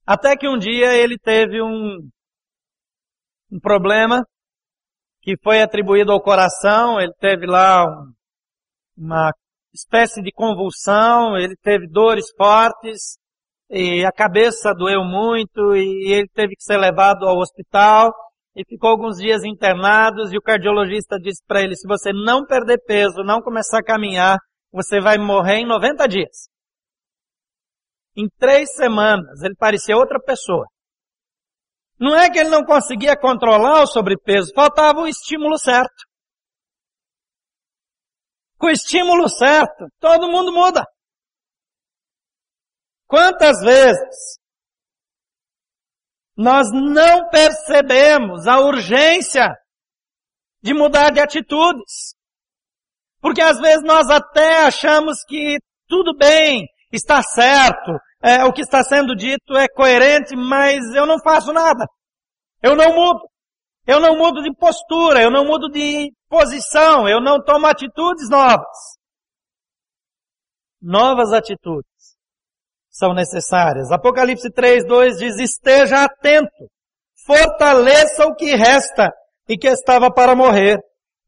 Até 0.05 0.35
que 0.37 0.47
um 0.47 0.57
dia 0.57 0.93
ele 0.93 1.17
teve 1.17 1.61
um, 1.61 1.97
um 3.51 3.59
problema 3.59 4.23
que 5.21 5.35
foi 5.43 5.61
atribuído 5.61 6.11
ao 6.11 6.21
coração, 6.21 6.99
ele 6.99 7.13
teve 7.19 7.45
lá 7.45 7.85
um, 7.85 8.13
uma 8.97 9.31
espécie 9.73 10.21
de 10.21 10.31
convulsão, 10.31 11.37
ele 11.37 11.55
teve 11.61 11.87
dores 11.87 12.25
fortes, 12.35 13.17
e 13.69 14.05
a 14.05 14.11
cabeça 14.11 14.73
doeu 14.73 15.03
muito, 15.03 15.75
e 15.75 16.13
ele 16.13 16.27
teve 16.33 16.55
que 16.55 16.63
ser 16.63 16.77
levado 16.77 17.27
ao 17.27 17.37
hospital, 17.37 18.13
e 18.55 18.63
ficou 18.65 18.89
alguns 18.89 19.17
dias 19.17 19.43
internados, 19.43 20.31
e 20.31 20.37
o 20.37 20.41
cardiologista 20.41 21.19
disse 21.19 21.43
para 21.45 21.61
ele, 21.61 21.75
se 21.75 21.87
você 21.87 22.11
não 22.11 22.45
perder 22.45 22.81
peso, 22.85 23.23
não 23.23 23.41
começar 23.41 23.79
a 23.79 23.83
caminhar, 23.83 24.37
você 24.71 24.99
vai 24.99 25.17
morrer 25.17 25.57
em 25.57 25.67
90 25.67 26.07
dias. 26.07 26.49
Em 28.15 28.27
três 28.39 28.73
semanas, 28.73 29.43
ele 29.43 29.55
parecia 29.55 29.95
outra 29.95 30.19
pessoa. 30.19 30.65
Não 31.99 32.15
é 32.15 32.29
que 32.29 32.37
ele 32.37 32.49
não 32.49 32.63
conseguia 32.63 33.17
controlar 33.17 33.81
o 33.81 33.87
sobrepeso, 33.87 34.53
faltava 34.53 35.01
o 35.01 35.07
estímulo 35.07 35.57
certo. 35.57 36.05
com 38.57 38.67
o 38.67 38.71
estímulo 38.71 39.29
certo, 39.29 39.85
todo 39.99 40.31
mundo 40.31 40.51
muda. 40.51 40.83
Quantas 43.07 43.59
vezes 43.61 44.39
nós 46.35 46.67
não 46.71 47.29
percebemos 47.29 48.47
a 48.47 48.59
urgência 48.59 49.47
de 50.61 50.73
mudar 50.73 51.11
de 51.11 51.19
atitudes? 51.19 52.15
Porque 53.21 53.41
às 53.41 53.59
vezes 53.59 53.83
nós 53.83 54.09
até 54.09 54.65
achamos 54.65 55.23
que 55.27 55.57
tudo 55.87 56.15
bem, 56.17 56.67
está 56.91 57.21
certo, 57.23 57.91
é, 58.21 58.43
o 58.45 58.53
que 58.53 58.61
está 58.61 58.83
sendo 58.83 59.15
dito 59.15 59.55
é 59.55 59.67
coerente, 59.67 60.35
mas 60.35 60.83
eu 60.95 61.05
não 61.05 61.19
faço 61.19 61.53
nada. 61.53 61.85
Eu 62.61 62.75
não 62.75 62.93
mudo. 62.93 63.27
Eu 63.85 64.01
não 64.01 64.17
mudo 64.17 64.43
de 64.43 64.53
postura, 64.53 65.21
eu 65.21 65.31
não 65.31 65.45
mudo 65.45 65.69
de 65.69 66.11
posição, 66.27 67.07
eu 67.07 67.21
não 67.21 67.41
tomo 67.41 67.67
atitudes 67.67 68.29
novas. 68.29 68.67
Novas 70.81 71.31
atitudes 71.31 72.17
são 72.89 73.13
necessárias. 73.13 73.89
Apocalipse 73.89 74.51
3, 74.51 74.85
2 74.85 75.17
diz, 75.17 75.39
esteja 75.39 76.03
atento, 76.03 76.67
fortaleça 77.25 78.25
o 78.25 78.35
que 78.35 78.55
resta 78.55 79.09
e 79.47 79.57
que 79.57 79.67
estava 79.67 80.11
para 80.11 80.35
morrer, 80.35 80.79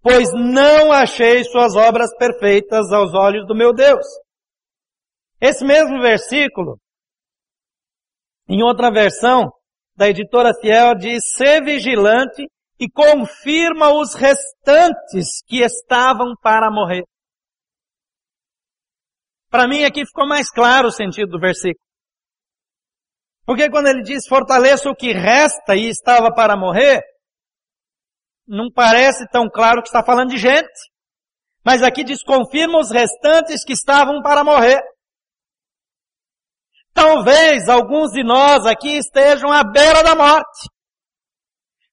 pois 0.02 0.30
não 0.34 0.92
achei 0.92 1.44
suas 1.46 1.78
obras 1.78 2.14
perfeitas 2.18 2.92
aos 2.92 3.14
olhos 3.14 3.48
do 3.48 3.56
meu 3.56 3.74
Deus. 3.74 4.06
Esse 5.42 5.64
mesmo 5.64 6.02
versículo, 6.02 6.78
em 8.48 8.62
outra 8.64 8.92
versão, 8.92 9.52
da 9.96 10.08
editora 10.10 10.54
Fiel 10.60 10.96
diz, 10.96 11.22
ser 11.36 11.64
vigilante 11.64 12.48
e 12.80 12.90
confirma 12.90 13.94
os 13.94 14.16
restantes 14.16 15.42
que 15.46 15.62
estavam 15.62 16.34
para 16.42 16.72
morrer. 16.72 17.04
Para 19.50 19.68
mim 19.68 19.84
aqui 19.84 20.06
ficou 20.06 20.28
mais 20.28 20.50
claro 20.50 20.88
o 20.88 20.92
sentido 20.92 21.32
do 21.32 21.40
versículo. 21.40 21.84
Porque 23.46 23.70
quando 23.70 23.88
ele 23.88 24.04
diz 24.04 24.28
fortaleça 24.28 24.90
o 24.90 24.96
que 24.96 25.12
resta 25.12 25.76
e 25.76 25.90
estava 25.90 26.34
para 26.34 26.56
morrer, 26.56 27.02
não 28.48 28.72
parece 28.72 29.28
tão 29.30 29.50
claro 29.50 29.82
que 29.82 29.88
está 29.88 30.04
falando 30.04 30.30
de 30.30 30.38
gente. 30.38 30.90
Mas 31.66 31.84
aqui 31.84 32.04
diz 32.04 32.24
confirma 32.24 32.80
os 32.80 32.92
restantes 32.92 33.66
que 33.66 33.74
estavam 33.74 34.22
para 34.22 34.44
morrer. 34.44 34.80
Talvez 36.94 37.70
alguns 37.70 38.12
de 38.12 38.24
nós 38.24 38.66
aqui 38.66 38.98
estejam 38.98 39.52
à 39.52 39.64
beira 39.64 40.04
da 40.04 40.16
morte. 40.16 40.70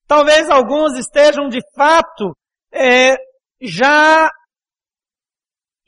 Talvez 0.07 0.49
alguns 0.49 0.97
estejam 0.97 1.49
de 1.49 1.61
fato 1.75 2.37
é, 2.73 3.17
já 3.61 4.31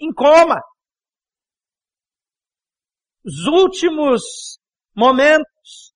em 0.00 0.12
coma. 0.12 0.60
Os 3.24 3.46
últimos 3.46 4.22
momentos, 4.94 5.92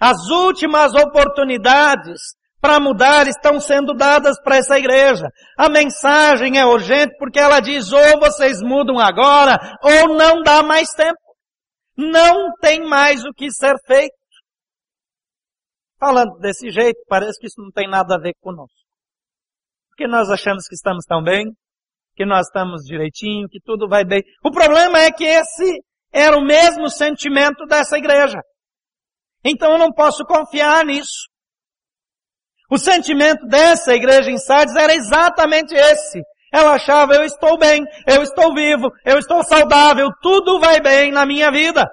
as 0.00 0.28
últimas 0.28 0.92
oportunidades 0.94 2.20
para 2.60 2.80
mudar 2.80 3.26
estão 3.26 3.60
sendo 3.60 3.94
dadas 3.94 4.40
para 4.42 4.56
essa 4.56 4.78
igreja. 4.78 5.28
A 5.56 5.68
mensagem 5.68 6.58
é 6.58 6.64
urgente 6.64 7.14
porque 7.18 7.38
ela 7.38 7.60
diz 7.60 7.92
ou 7.92 8.18
vocês 8.18 8.60
mudam 8.62 8.98
agora 8.98 9.58
ou 9.82 10.16
não 10.16 10.42
dá 10.42 10.62
mais 10.62 10.88
tempo. 10.90 11.23
Não 11.96 12.52
tem 12.60 12.80
mais 12.88 13.24
o 13.24 13.32
que 13.32 13.50
ser 13.50 13.74
feito. 13.86 14.14
Falando 15.98 16.38
desse 16.38 16.70
jeito, 16.70 17.00
parece 17.08 17.38
que 17.38 17.46
isso 17.46 17.60
não 17.60 17.70
tem 17.70 17.88
nada 17.88 18.16
a 18.16 18.20
ver 18.20 18.34
conosco. 18.40 18.76
Porque 19.88 20.06
nós 20.06 20.28
achamos 20.28 20.66
que 20.66 20.74
estamos 20.74 21.04
tão 21.06 21.22
bem, 21.22 21.46
que 22.16 22.26
nós 22.26 22.46
estamos 22.46 22.82
direitinho, 22.82 23.48
que 23.48 23.60
tudo 23.60 23.88
vai 23.88 24.04
bem. 24.04 24.22
O 24.44 24.50
problema 24.50 24.98
é 24.98 25.12
que 25.12 25.24
esse 25.24 25.80
era 26.12 26.36
o 26.36 26.44
mesmo 26.44 26.88
sentimento 26.88 27.64
dessa 27.66 27.96
igreja. 27.96 28.40
Então 29.44 29.72
eu 29.72 29.78
não 29.78 29.92
posso 29.92 30.24
confiar 30.24 30.84
nisso. 30.84 31.28
O 32.70 32.78
sentimento 32.78 33.46
dessa 33.46 33.94
igreja 33.94 34.30
em 34.30 34.38
Sardes 34.38 34.74
era 34.74 34.94
exatamente 34.94 35.74
esse. 35.74 36.20
Ela 36.54 36.74
achava, 36.74 37.14
eu 37.14 37.24
estou 37.24 37.58
bem, 37.58 37.82
eu 38.06 38.22
estou 38.22 38.54
vivo, 38.54 38.88
eu 39.04 39.18
estou 39.18 39.42
saudável, 39.42 40.08
tudo 40.22 40.60
vai 40.60 40.80
bem 40.80 41.10
na 41.10 41.26
minha 41.26 41.50
vida. 41.50 41.84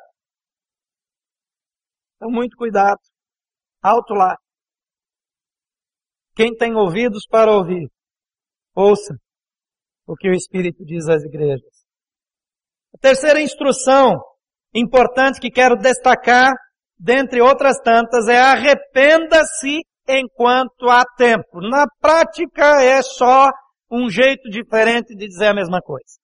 Então 2.15 2.30
muito 2.30 2.56
cuidado. 2.56 3.00
Alto 3.82 4.13
lá. 4.13 4.38
Quem 6.36 6.56
tem 6.56 6.76
ouvidos 6.76 7.26
para 7.28 7.52
ouvir, 7.52 7.89
ouça 8.76 9.15
o 10.06 10.15
que 10.15 10.30
o 10.30 10.34
Espírito 10.36 10.86
diz 10.86 11.10
às 11.10 11.24
igrejas. 11.24 11.84
A 12.93 13.00
terceira 13.00 13.41
instrução 13.41 14.21
importante 14.76 15.39
que 15.39 15.50
quero 15.50 15.76
destacar, 15.76 16.54
dentre 17.00 17.41
outras 17.41 17.78
tantas, 17.84 18.28
é 18.28 18.39
arrependa-se 18.39 19.80
enquanto 20.08 20.88
há 20.88 21.04
tempo. 21.17 21.62
Na 21.62 21.88
prática 22.00 22.84
é 22.84 23.02
só 23.02 23.50
um 23.91 24.10
jeito 24.10 24.49
diferente 24.49 25.13
de 25.15 25.27
dizer 25.27 25.47
a 25.47 25.54
mesma 25.54 25.82
coisa. 25.82 26.17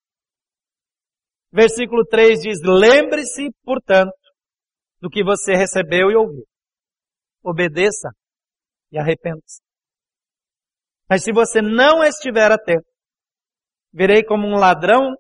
Versículo 1.52 2.06
3 2.06 2.40
diz, 2.40 2.60
lembre-se, 2.64 3.50
portanto, 3.64 4.14
do 5.02 5.10
que 5.10 5.24
você 5.24 5.54
recebeu 5.54 6.10
e 6.10 6.16
ouviu. 6.16 6.46
Obedeça 7.44 8.10
e 8.92 8.98
arrependa-se. 8.98 9.62
Mas 11.10 11.24
se 11.24 11.32
você 11.32 11.62
não 11.62 12.04
estiver 12.04 12.52
atento, 12.52 12.88
virei 13.94 14.24
como 14.24 14.48
um 14.48 14.60
ladrão 14.60 15.16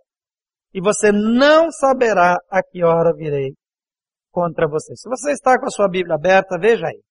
e 0.73 0.81
você 0.81 1.11
não 1.11 1.71
saberá 1.71 2.35
a 2.49 2.61
que 2.61 2.83
hora 2.83 3.13
virei 3.15 3.53
contra 4.31 4.67
você. 4.67 4.95
Se 4.95 5.09
você 5.09 5.31
está 5.31 5.57
com 5.59 5.65
a 5.65 5.71
sua 5.71 5.89
Bíblia 5.89 6.15
aberta, 6.15 6.57
veja 6.59 6.85
aí. 6.87 7.01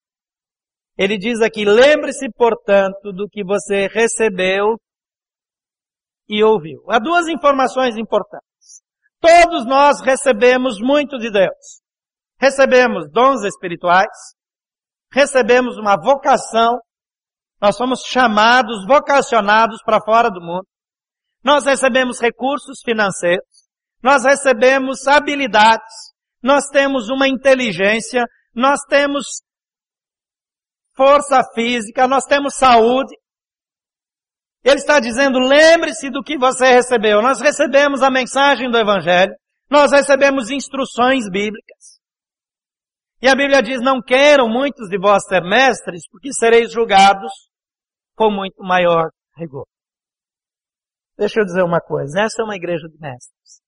Ele 0.99 1.18
diz 1.18 1.40
aqui, 1.40 1.64
lembre-se, 1.64 2.27
portanto, 2.37 3.12
do 3.12 3.29
que 3.29 3.44
você 3.44 3.87
recebeu 3.88 4.77
e 6.29 6.43
ouviu. 6.43 6.83
Há 6.89 6.99
duas 6.99 7.29
informações 7.29 7.97
importantes. 7.97 8.83
Todos 9.21 9.67
nós 9.67 10.01
recebemos 10.01 10.81
muito 10.81 11.19
de 11.19 11.31
Deus. 11.31 11.81
Recebemos 12.39 13.11
dons 13.11 13.43
espirituais, 13.45 14.12
recebemos 15.11 15.79
uma 15.79 15.97
vocação, 15.97 16.79
nós 17.61 17.77
somos 17.77 18.03
chamados, 18.03 18.87
vocacionados 18.87 19.83
para 19.83 20.01
fora 20.01 20.31
do 20.31 20.41
mundo. 20.41 20.67
Nós 21.43 21.65
recebemos 21.65 22.21
recursos 22.21 22.81
financeiros, 22.85 23.47
nós 24.03 24.25
recebemos 24.25 25.07
habilidades, 25.07 26.12
nós 26.43 26.67
temos 26.69 27.09
uma 27.09 27.27
inteligência, 27.27 28.25
nós 28.55 28.81
temos 28.89 29.25
força 30.95 31.43
física, 31.55 32.07
nós 32.07 32.25
temos 32.25 32.57
saúde. 32.57 33.15
Ele 34.66 34.81
está 34.81 34.98
dizendo, 34.98 35.38
lembre-se 35.38 36.11
do 36.11 36.24
que 36.24 36.37
você 36.37 36.66
recebeu. 36.66 37.22
Nós 37.22 37.40
recebemos 37.40 38.02
a 38.02 38.11
mensagem 38.11 38.68
do 38.68 38.76
Evangelho. 38.76 39.33
Nós 39.70 39.92
recebemos 39.92 40.50
instruções 40.50 41.31
bíblicas. 41.31 42.00
E 43.22 43.29
a 43.29 43.37
Bíblia 43.37 43.62
diz, 43.62 43.81
não 43.81 44.02
queiram 44.02 44.48
muitos 44.48 44.88
de 44.88 44.98
vós 44.98 45.24
ser 45.24 45.40
mestres, 45.40 46.02
porque 46.11 46.33
sereis 46.33 46.72
julgados 46.72 47.31
com 48.16 48.29
muito 48.29 48.61
maior 48.61 49.11
rigor. 49.37 49.68
Deixa 51.16 51.40
eu 51.40 51.44
dizer 51.44 51.62
uma 51.62 51.81
coisa, 51.81 52.22
essa 52.22 52.42
é 52.42 52.44
uma 52.44 52.57
igreja 52.57 52.88
de 52.88 52.98
mestres. 52.98 53.62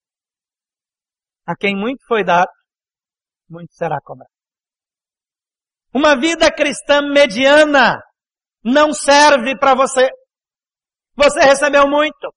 A 1.46 1.54
quem 1.54 1.76
muito 1.76 2.04
foi 2.08 2.24
dado, 2.24 2.50
muito 3.48 3.72
será 3.72 4.00
cobrado. 4.02 4.30
Uma 5.94 6.18
vida 6.18 6.52
cristã 6.52 7.02
mediana 7.02 8.02
não 8.64 8.92
serve 8.92 9.56
para 9.56 9.76
você. 9.76 10.10
Você 11.18 11.40
recebeu 11.40 11.88
muito. 11.88 12.32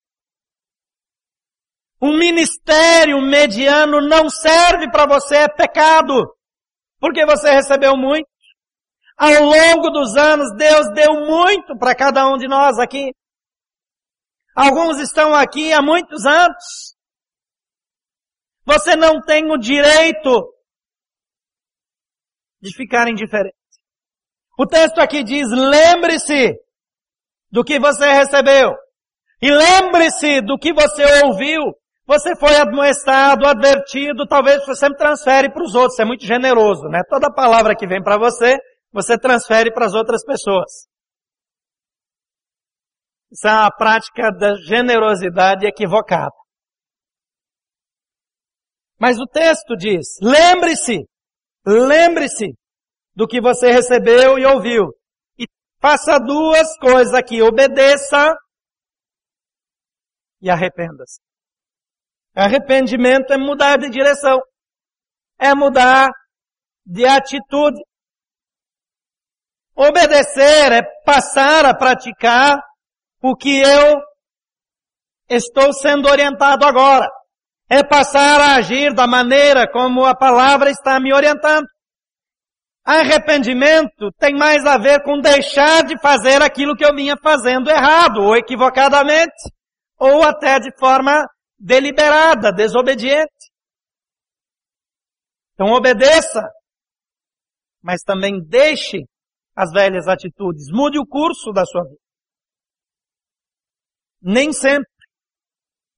Um 2.01 2.17
ministério 2.17 3.21
mediano 3.21 4.01
não 4.01 4.27
serve 4.27 4.89
para 4.89 5.05
você, 5.05 5.35
é 5.35 5.47
pecado. 5.47 6.35
Porque 6.99 7.23
você 7.23 7.51
recebeu 7.51 7.95
muito. 7.95 8.27
Ao 9.15 9.43
longo 9.43 9.91
dos 9.91 10.17
anos, 10.17 10.47
Deus 10.57 10.91
deu 10.95 11.13
muito 11.13 11.77
para 11.77 11.93
cada 11.93 12.27
um 12.27 12.37
de 12.37 12.47
nós 12.47 12.79
aqui. 12.79 13.13
Alguns 14.55 14.99
estão 14.99 15.35
aqui 15.35 15.71
há 15.71 15.81
muitos 15.81 16.25
anos. 16.25 16.95
Você 18.65 18.95
não 18.95 19.21
tem 19.21 19.45
o 19.51 19.57
direito 19.57 20.55
de 22.59 22.75
ficar 22.75 23.07
indiferente. 23.07 23.55
O 24.57 24.65
texto 24.65 24.97
aqui 24.99 25.23
diz, 25.23 25.47
lembre-se 25.51 26.59
do 27.51 27.63
que 27.63 27.79
você 27.79 28.11
recebeu. 28.13 28.71
E 29.41 29.51
lembre-se 29.51 30.41
do 30.41 30.57
que 30.57 30.73
você 30.73 31.03
ouviu. 31.25 31.61
Você 32.05 32.35
foi 32.35 32.55
admoestado, 32.55 33.45
advertido, 33.45 34.27
talvez 34.27 34.65
você 34.65 34.75
sempre 34.75 34.97
transfere 34.97 35.51
para 35.51 35.63
os 35.63 35.75
outros. 35.75 35.95
Você 35.95 36.03
é 36.03 36.05
muito 36.05 36.25
generoso, 36.25 36.83
né? 36.89 37.01
Toda 37.09 37.33
palavra 37.33 37.75
que 37.75 37.87
vem 37.87 38.01
para 38.01 38.17
você, 38.17 38.57
você 38.91 39.17
transfere 39.17 39.71
para 39.71 39.85
as 39.85 39.93
outras 39.93 40.23
pessoas. 40.23 40.69
Isso 43.31 43.47
é 43.47 43.51
uma 43.51 43.71
prática 43.71 44.29
da 44.31 44.55
generosidade 44.55 45.65
equivocada. 45.65 46.33
Mas 48.99 49.17
o 49.19 49.25
texto 49.25 49.75
diz, 49.77 50.17
lembre-se, 50.21 51.05
lembre-se 51.65 52.53
do 53.15 53.25
que 53.25 53.41
você 53.41 53.71
recebeu 53.71 54.37
e 54.37 54.45
ouviu. 54.45 54.89
Faça 55.81 56.19
duas 56.19 56.77
coisas 56.77 57.11
aqui, 57.11 57.41
obedeça 57.41 58.37
e 60.39 60.47
arrependa-se. 60.47 61.19
Arrependimento 62.35 63.33
é 63.33 63.37
mudar 63.37 63.77
de 63.77 63.89
direção. 63.89 64.39
É 65.39 65.55
mudar 65.55 66.11
de 66.85 67.03
atitude. 67.05 67.81
Obedecer 69.75 70.71
é 70.71 70.81
passar 71.03 71.65
a 71.65 71.75
praticar 71.75 72.61
o 73.19 73.35
que 73.35 73.59
eu 73.59 74.01
estou 75.27 75.73
sendo 75.73 76.07
orientado 76.07 76.63
agora. 76.63 77.07
É 77.67 77.83
passar 77.83 78.39
a 78.39 78.55
agir 78.57 78.93
da 78.93 79.07
maneira 79.07 79.67
como 79.67 80.05
a 80.05 80.15
palavra 80.15 80.69
está 80.69 80.99
me 80.99 81.11
orientando. 81.11 81.65
Arrependimento 82.83 84.11
tem 84.17 84.35
mais 84.35 84.65
a 84.65 84.77
ver 84.77 85.03
com 85.03 85.19
deixar 85.19 85.83
de 85.83 85.99
fazer 86.01 86.41
aquilo 86.41 86.75
que 86.75 86.83
eu 86.83 86.95
vinha 86.95 87.15
fazendo 87.21 87.69
errado, 87.69 88.21
ou 88.21 88.35
equivocadamente, 88.35 89.51
ou 89.99 90.23
até 90.23 90.59
de 90.59 90.75
forma 90.79 91.25
deliberada, 91.59 92.51
desobediente. 92.51 93.51
Então 95.53 95.67
obedeça, 95.73 96.41
mas 97.83 98.01
também 98.01 98.41
deixe 98.43 99.05
as 99.55 99.71
velhas 99.71 100.07
atitudes, 100.07 100.71
mude 100.71 100.97
o 100.97 101.05
curso 101.05 101.51
da 101.51 101.63
sua 101.65 101.83
vida. 101.83 102.01
Nem 104.23 104.51
sempre 104.51 104.89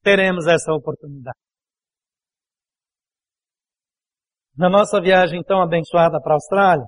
teremos 0.01 0.47
essa 0.47 0.73
oportunidade. 0.73 1.42
Na 4.55 4.69
nossa 4.69 5.01
viagem 5.01 5.41
tão 5.43 5.63
abençoada 5.63 6.21
para 6.21 6.33
a 6.33 6.35
Austrália, 6.35 6.85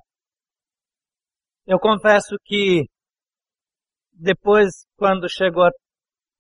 eu 1.66 1.80
confesso 1.80 2.36
que 2.44 2.84
depois, 4.14 4.86
quando 4.96 5.28
chegou 5.28 5.64
a 5.64 5.72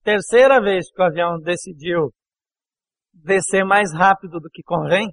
terceira 0.04 0.62
vez 0.62 0.92
que 0.92 1.02
o 1.02 1.06
avião 1.06 1.40
decidiu 1.40 2.12
descer 3.12 3.66
mais 3.66 3.92
rápido 3.92 4.40
do 4.40 4.50
que 4.52 4.62
convém, 4.64 5.10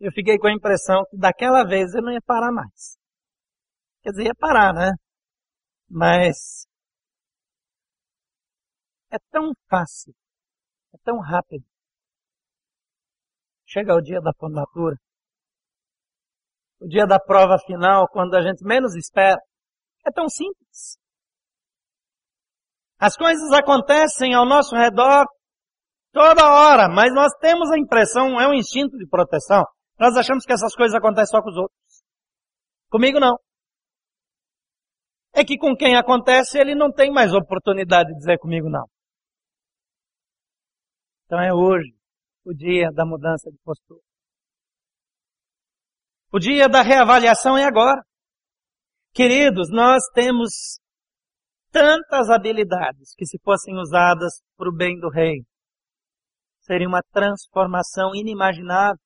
eu 0.00 0.10
fiquei 0.12 0.38
com 0.38 0.46
a 0.46 0.54
impressão 0.54 1.04
que 1.10 1.18
daquela 1.18 1.64
vez 1.64 1.92
eu 1.94 2.00
não 2.00 2.12
ia 2.12 2.22
parar 2.24 2.50
mais. 2.50 2.96
Quer 4.02 4.10
dizer, 4.10 4.24
ia 4.24 4.34
parar, 4.34 4.72
né? 4.72 4.92
Mas 5.90 6.66
é 9.10 9.18
tão 9.30 9.52
fácil, 9.68 10.14
é 10.94 10.98
tão 11.04 11.20
rápido. 11.20 11.64
Chega 13.70 13.94
o 13.94 14.00
dia 14.00 14.18
da 14.22 14.32
formatura, 14.32 14.96
o 16.80 16.88
dia 16.88 17.06
da 17.06 17.20
prova 17.20 17.58
final, 17.66 18.08
quando 18.08 18.34
a 18.34 18.40
gente 18.40 18.64
menos 18.64 18.96
espera. 18.96 19.38
É 20.06 20.10
tão 20.10 20.26
simples. 20.26 20.96
As 22.98 23.14
coisas 23.14 23.52
acontecem 23.52 24.32
ao 24.32 24.46
nosso 24.46 24.74
redor 24.74 25.26
toda 26.12 26.50
hora, 26.50 26.88
mas 26.88 27.12
nós 27.12 27.30
temos 27.40 27.70
a 27.70 27.78
impressão, 27.78 28.40
é 28.40 28.48
um 28.48 28.54
instinto 28.54 28.96
de 28.96 29.06
proteção. 29.06 29.64
Nós 29.98 30.16
achamos 30.16 30.46
que 30.46 30.52
essas 30.52 30.74
coisas 30.74 30.96
acontecem 30.96 31.30
só 31.32 31.42
com 31.42 31.50
os 31.50 31.56
outros. 31.56 32.02
Comigo 32.88 33.20
não. 33.20 33.36
É 35.34 35.44
que 35.44 35.58
com 35.58 35.76
quem 35.76 35.94
acontece, 35.94 36.58
ele 36.58 36.74
não 36.74 36.90
tem 36.90 37.12
mais 37.12 37.34
oportunidade 37.34 38.08
de 38.08 38.16
dizer 38.16 38.38
comigo 38.38 38.70
não. 38.70 38.88
Então 41.26 41.38
é 41.38 41.52
hoje 41.52 41.97
o 42.48 42.54
dia 42.54 42.90
da 42.92 43.04
mudança 43.04 43.50
de 43.50 43.58
postura. 43.58 44.00
O 46.32 46.38
dia 46.38 46.66
da 46.66 46.80
reavaliação 46.80 47.58
é 47.58 47.64
agora. 47.64 48.02
Queridos, 49.12 49.70
nós 49.70 50.02
temos 50.14 50.80
tantas 51.70 52.30
habilidades 52.30 53.14
que 53.14 53.26
se 53.26 53.38
fossem 53.42 53.76
usadas 53.76 54.42
para 54.56 54.70
o 54.70 54.74
bem 54.74 54.98
do 54.98 55.10
rei, 55.10 55.44
seria 56.60 56.88
uma 56.88 57.02
transformação 57.12 58.14
inimaginável 58.14 59.00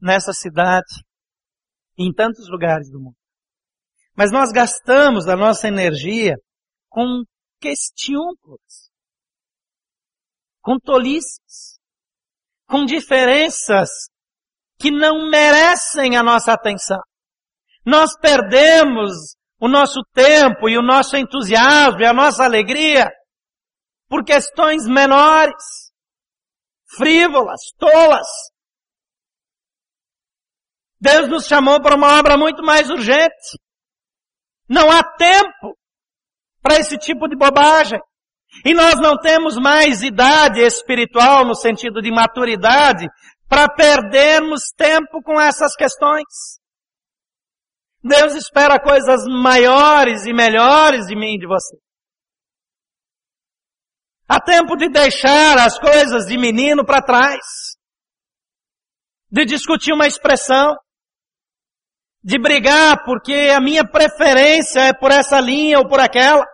nessa 0.00 0.32
cidade 0.32 1.02
e 1.98 2.08
em 2.08 2.12
tantos 2.12 2.48
lugares 2.48 2.88
do 2.90 3.00
mundo. 3.00 3.16
Mas 4.14 4.30
nós 4.30 4.52
gastamos 4.52 5.26
a 5.26 5.36
nossa 5.36 5.66
energia 5.66 6.36
com 6.88 7.24
questiúnculos, 7.60 8.85
com 10.66 10.80
tolices, 10.80 11.78
com 12.68 12.84
diferenças 12.84 13.88
que 14.76 14.90
não 14.90 15.30
merecem 15.30 16.16
a 16.16 16.24
nossa 16.24 16.52
atenção. 16.52 16.98
Nós 17.84 18.18
perdemos 18.18 19.36
o 19.60 19.68
nosso 19.68 20.00
tempo 20.12 20.68
e 20.68 20.76
o 20.76 20.82
nosso 20.82 21.16
entusiasmo 21.16 22.00
e 22.00 22.04
a 22.04 22.12
nossa 22.12 22.42
alegria 22.42 23.08
por 24.08 24.24
questões 24.24 24.88
menores, 24.88 25.54
frívolas, 26.96 27.60
tolas. 27.78 28.26
Deus 31.00 31.28
nos 31.28 31.46
chamou 31.46 31.80
para 31.80 31.94
uma 31.94 32.18
obra 32.18 32.36
muito 32.36 32.64
mais 32.64 32.90
urgente. 32.90 33.56
Não 34.68 34.90
há 34.90 35.04
tempo 35.16 35.78
para 36.60 36.80
esse 36.80 36.98
tipo 36.98 37.28
de 37.28 37.36
bobagem. 37.36 38.00
E 38.64 38.74
nós 38.74 38.94
não 38.96 39.16
temos 39.18 39.56
mais 39.56 40.02
idade 40.02 40.60
espiritual 40.60 41.44
no 41.44 41.54
sentido 41.54 42.00
de 42.00 42.10
maturidade 42.10 43.06
para 43.48 43.68
perdermos 43.68 44.70
tempo 44.76 45.22
com 45.22 45.40
essas 45.40 45.74
questões. 45.74 46.24
Deus 48.02 48.34
espera 48.34 48.80
coisas 48.80 49.24
maiores 49.26 50.26
e 50.26 50.32
melhores 50.32 51.06
de 51.06 51.16
mim 51.16 51.34
e 51.34 51.38
de 51.38 51.46
você. 51.46 51.76
Há 54.28 54.40
tempo 54.40 54.76
de 54.76 54.88
deixar 54.88 55.58
as 55.58 55.78
coisas 55.78 56.26
de 56.26 56.36
menino 56.36 56.84
para 56.84 57.02
trás. 57.02 57.76
De 59.30 59.44
discutir 59.44 59.92
uma 59.92 60.06
expressão. 60.06 60.76
De 62.22 62.38
brigar 62.38 63.04
porque 63.04 63.52
a 63.54 63.60
minha 63.60 63.84
preferência 63.88 64.80
é 64.80 64.92
por 64.92 65.12
essa 65.12 65.40
linha 65.40 65.78
ou 65.78 65.88
por 65.88 66.00
aquela. 66.00 66.44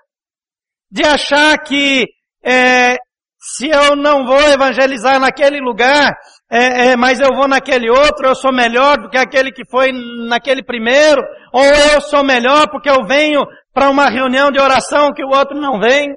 De 0.93 1.03
achar 1.05 1.57
que 1.65 2.05
é, 2.45 2.97
se 3.41 3.67
eu 3.67 3.97
não 3.97 4.27
vou 4.27 4.41
evangelizar 4.41 5.19
naquele 5.19 5.59
lugar, 5.59 6.13
é, 6.51 6.91
é, 6.91 6.97
mas 6.97 7.19
eu 7.19 7.35
vou 7.35 7.49
naquele 7.49 7.89
outro, 7.89 8.27
eu 8.27 8.35
sou 8.35 8.53
melhor 8.53 9.01
do 9.01 9.09
que 9.09 9.17
aquele 9.17 9.51
que 9.51 9.65
foi 9.71 9.91
naquele 10.29 10.63
primeiro, 10.63 11.23
ou 11.51 11.65
eu 11.65 12.01
sou 12.03 12.23
melhor 12.23 12.71
porque 12.71 12.91
eu 12.91 13.07
venho 13.07 13.41
para 13.73 13.89
uma 13.89 14.11
reunião 14.11 14.51
de 14.51 14.61
oração 14.61 15.15
que 15.15 15.25
o 15.25 15.31
outro 15.31 15.59
não 15.59 15.81
vem. 15.81 16.15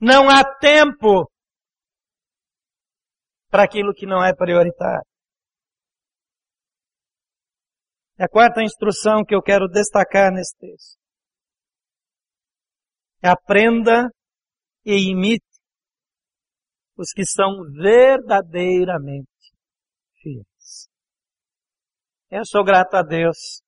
Não 0.00 0.28
há 0.28 0.42
tempo 0.58 1.30
para 3.48 3.62
aquilo 3.62 3.94
que 3.94 4.06
não 4.06 4.24
é 4.24 4.34
prioritário. 4.34 5.06
É 8.18 8.24
a 8.24 8.28
quarta 8.28 8.60
instrução 8.60 9.24
que 9.24 9.34
eu 9.34 9.40
quero 9.40 9.68
destacar 9.68 10.32
nesse 10.32 10.56
texto. 10.58 10.97
Aprenda 13.22 14.08
e 14.84 15.10
imite 15.10 15.44
os 16.96 17.12
que 17.12 17.24
são 17.24 17.62
verdadeiramente 17.72 19.28
fiéis. 20.20 20.88
Eu 22.30 22.44
sou 22.44 22.64
grato 22.64 22.94
a 22.94 23.02
Deus, 23.02 23.62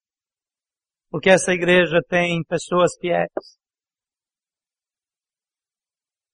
porque 1.11 1.31
essa 1.31 1.53
igreja 1.53 2.01
tem 2.09 2.43
pessoas 2.45 2.93
fiéis. 3.01 3.31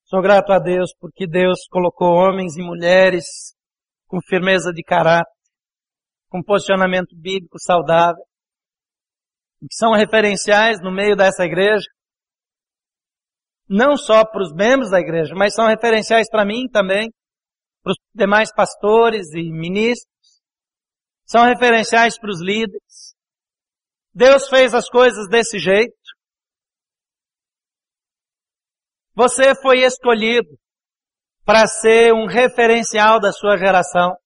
Sou 0.04 0.22
grato 0.22 0.52
a 0.52 0.58
Deus 0.58 0.94
porque 0.98 1.26
Deus 1.26 1.66
colocou 1.68 2.14
homens 2.14 2.56
e 2.56 2.62
mulheres 2.62 3.24
com 4.06 4.20
firmeza 4.20 4.72
de 4.72 4.82
caráter, 4.82 5.32
com 6.28 6.42
posicionamento 6.42 7.16
bíblico 7.16 7.58
saudável, 7.58 8.22
que 9.58 9.74
são 9.74 9.92
referenciais 9.94 10.80
no 10.80 10.92
meio 10.92 11.16
dessa 11.16 11.44
igreja, 11.44 11.86
não 13.68 13.96
só 13.96 14.24
para 14.24 14.42
os 14.42 14.52
membros 14.52 14.90
da 14.90 15.00
igreja, 15.00 15.34
mas 15.34 15.54
são 15.54 15.66
referenciais 15.66 16.28
para 16.30 16.44
mim 16.44 16.68
também, 16.68 17.10
para 17.82 17.92
os 17.92 17.96
demais 18.14 18.52
pastores 18.54 19.32
e 19.34 19.50
ministros, 19.50 20.42
são 21.24 21.44
referenciais 21.44 22.18
para 22.18 22.30
os 22.30 22.40
líderes. 22.40 23.14
Deus 24.14 24.48
fez 24.48 24.72
as 24.72 24.88
coisas 24.88 25.28
desse 25.28 25.58
jeito. 25.58 25.94
Você 29.14 29.54
foi 29.60 29.80
escolhido 29.80 30.48
para 31.44 31.66
ser 31.66 32.12
um 32.12 32.26
referencial 32.26 33.20
da 33.20 33.32
sua 33.32 33.56
geração, 33.56 34.16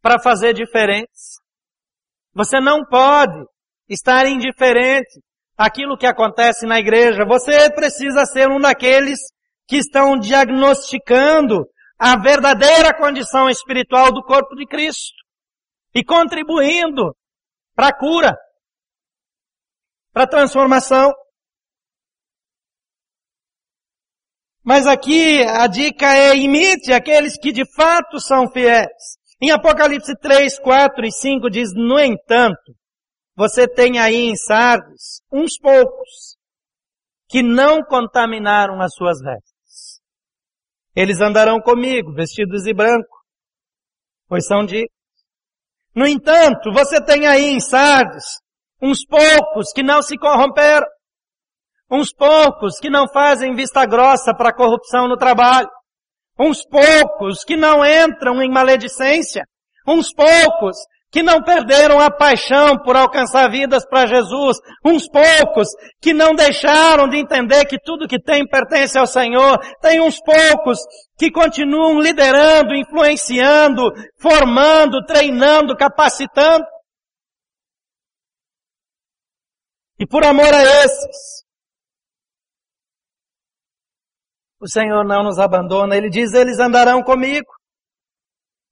para 0.00 0.20
fazer 0.20 0.54
diferentes. 0.54 1.40
Você 2.32 2.60
não 2.60 2.84
pode 2.84 3.44
estar 3.88 4.26
indiferente 4.26 5.20
àquilo 5.60 5.98
que 5.98 6.06
acontece 6.06 6.64
na 6.64 6.78
igreja. 6.78 7.26
Você 7.26 7.70
precisa 7.70 8.24
ser 8.24 8.48
um 8.48 8.58
daqueles 8.58 9.18
que 9.68 9.76
estão 9.76 10.18
diagnosticando 10.18 11.66
a 11.98 12.18
verdadeira 12.18 12.96
condição 12.96 13.46
espiritual 13.46 14.10
do 14.10 14.22
corpo 14.22 14.56
de 14.56 14.66
Cristo 14.66 15.18
e 15.94 16.02
contribuindo 16.02 17.14
para 17.74 17.88
a 17.88 17.94
cura, 17.94 18.34
para 20.14 20.22
a 20.22 20.26
transformação. 20.26 21.12
Mas 24.64 24.86
aqui 24.86 25.42
a 25.42 25.66
dica 25.66 26.06
é 26.06 26.34
imite 26.36 26.90
aqueles 26.90 27.38
que 27.38 27.52
de 27.52 27.70
fato 27.74 28.18
são 28.18 28.50
fiéis. 28.50 29.18
Em 29.42 29.50
Apocalipse 29.50 30.16
3, 30.20 30.58
4 30.58 31.04
e 31.04 31.12
5 31.12 31.50
diz, 31.50 31.74
no 31.74 31.98
entanto, 31.98 32.79
você 33.40 33.66
tem 33.66 33.98
aí 33.98 34.28
em 34.28 34.36
Sardes 34.36 35.22
uns 35.32 35.58
poucos 35.58 36.36
que 37.26 37.42
não 37.42 37.82
contaminaram 37.82 38.82
as 38.82 38.92
suas 38.94 39.18
vestes. 39.18 40.02
Eles 40.94 41.22
andarão 41.22 41.58
comigo, 41.58 42.12
vestidos 42.12 42.64
de 42.64 42.74
branco, 42.74 43.16
pois 44.28 44.46
são 44.46 44.66
de. 44.66 44.86
No 45.94 46.06
entanto, 46.06 46.70
você 46.70 47.02
tem 47.02 47.26
aí 47.26 47.46
em 47.46 47.60
Sardes 47.60 48.26
uns 48.82 49.06
poucos 49.06 49.72
que 49.72 49.82
não 49.82 50.02
se 50.02 50.18
corromperam, 50.18 50.86
uns 51.90 52.12
poucos 52.12 52.78
que 52.78 52.90
não 52.90 53.08
fazem 53.08 53.54
vista 53.54 53.86
grossa 53.86 54.34
para 54.36 54.50
a 54.50 54.54
corrupção 54.54 55.08
no 55.08 55.16
trabalho, 55.16 55.70
uns 56.38 56.62
poucos 56.66 57.42
que 57.42 57.56
não 57.56 57.82
entram 57.86 58.42
em 58.42 58.52
maledicência, 58.52 59.46
uns 59.86 60.12
poucos 60.12 60.76
que 61.10 61.22
não 61.22 61.42
perderam 61.42 61.98
a 61.98 62.10
paixão 62.10 62.78
por 62.78 62.96
alcançar 62.96 63.50
vidas 63.50 63.84
para 63.84 64.06
Jesus, 64.06 64.58
uns 64.84 65.08
poucos 65.08 65.68
que 66.00 66.12
não 66.12 66.34
deixaram 66.34 67.08
de 67.08 67.18
entender 67.18 67.64
que 67.66 67.78
tudo 67.78 68.06
que 68.06 68.20
tem 68.20 68.46
pertence 68.46 68.96
ao 68.96 69.06
Senhor, 69.06 69.58
tem 69.80 70.00
uns 70.00 70.20
poucos 70.20 70.78
que 71.18 71.30
continuam 71.30 72.00
liderando, 72.00 72.74
influenciando, 72.74 73.90
formando, 74.20 75.04
treinando, 75.04 75.76
capacitando. 75.76 76.64
E 79.98 80.06
por 80.06 80.24
amor 80.24 80.54
a 80.54 80.62
esses, 80.62 81.44
o 84.60 84.68
Senhor 84.68 85.04
não 85.04 85.24
nos 85.24 85.38
abandona. 85.38 85.96
Ele 85.96 86.08
diz, 86.08 86.32
eles 86.34 86.58
andarão 86.58 87.02
comigo, 87.02 87.50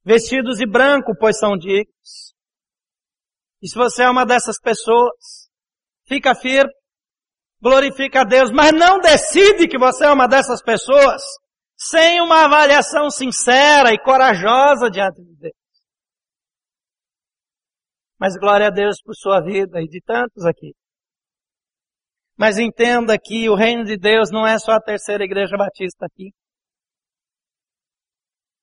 vestidos 0.09 0.57
de 0.57 0.67
branco, 0.67 1.15
pois 1.21 1.39
são 1.39 1.55
dignos. 1.55 2.35
E 3.61 3.69
se 3.69 3.75
você 3.75 4.05
é 4.05 4.09
uma 4.09 4.25
dessas 4.25 4.59
pessoas, 4.59 5.51
fica 6.07 6.35
firme, 6.35 6.73
glorifica 7.61 8.23
a 8.23 8.25
Deus, 8.25 8.51
mas 8.51 8.73
não 8.73 9.01
decide 9.01 9.69
que 9.69 9.79
você 9.79 10.07
é 10.07 10.11
uma 10.11 10.27
dessas 10.27 10.63
pessoas 10.63 11.21
sem 11.77 12.23
uma 12.23 12.47
avaliação 12.47 13.11
sincera 13.11 13.93
e 13.93 14.03
corajosa 14.03 14.89
diante 14.91 15.23
de 15.23 15.37
Deus. 15.37 15.55
Mas 18.19 18.35
glória 18.39 18.69
a 18.69 18.71
Deus 18.71 19.03
por 19.03 19.15
sua 19.15 19.43
vida 19.43 19.79
e 19.83 19.87
de 19.87 20.01
tantos 20.01 20.47
aqui. 20.47 20.75
Mas 22.35 22.57
entenda 22.57 23.19
que 23.23 23.49
o 23.51 23.55
reino 23.55 23.85
de 23.85 23.99
Deus 23.99 24.31
não 24.31 24.47
é 24.47 24.59
só 24.59 24.73
a 24.73 24.81
terceira 24.81 25.23
igreja 25.23 25.57
batista 25.57 26.07
aqui. 26.07 26.33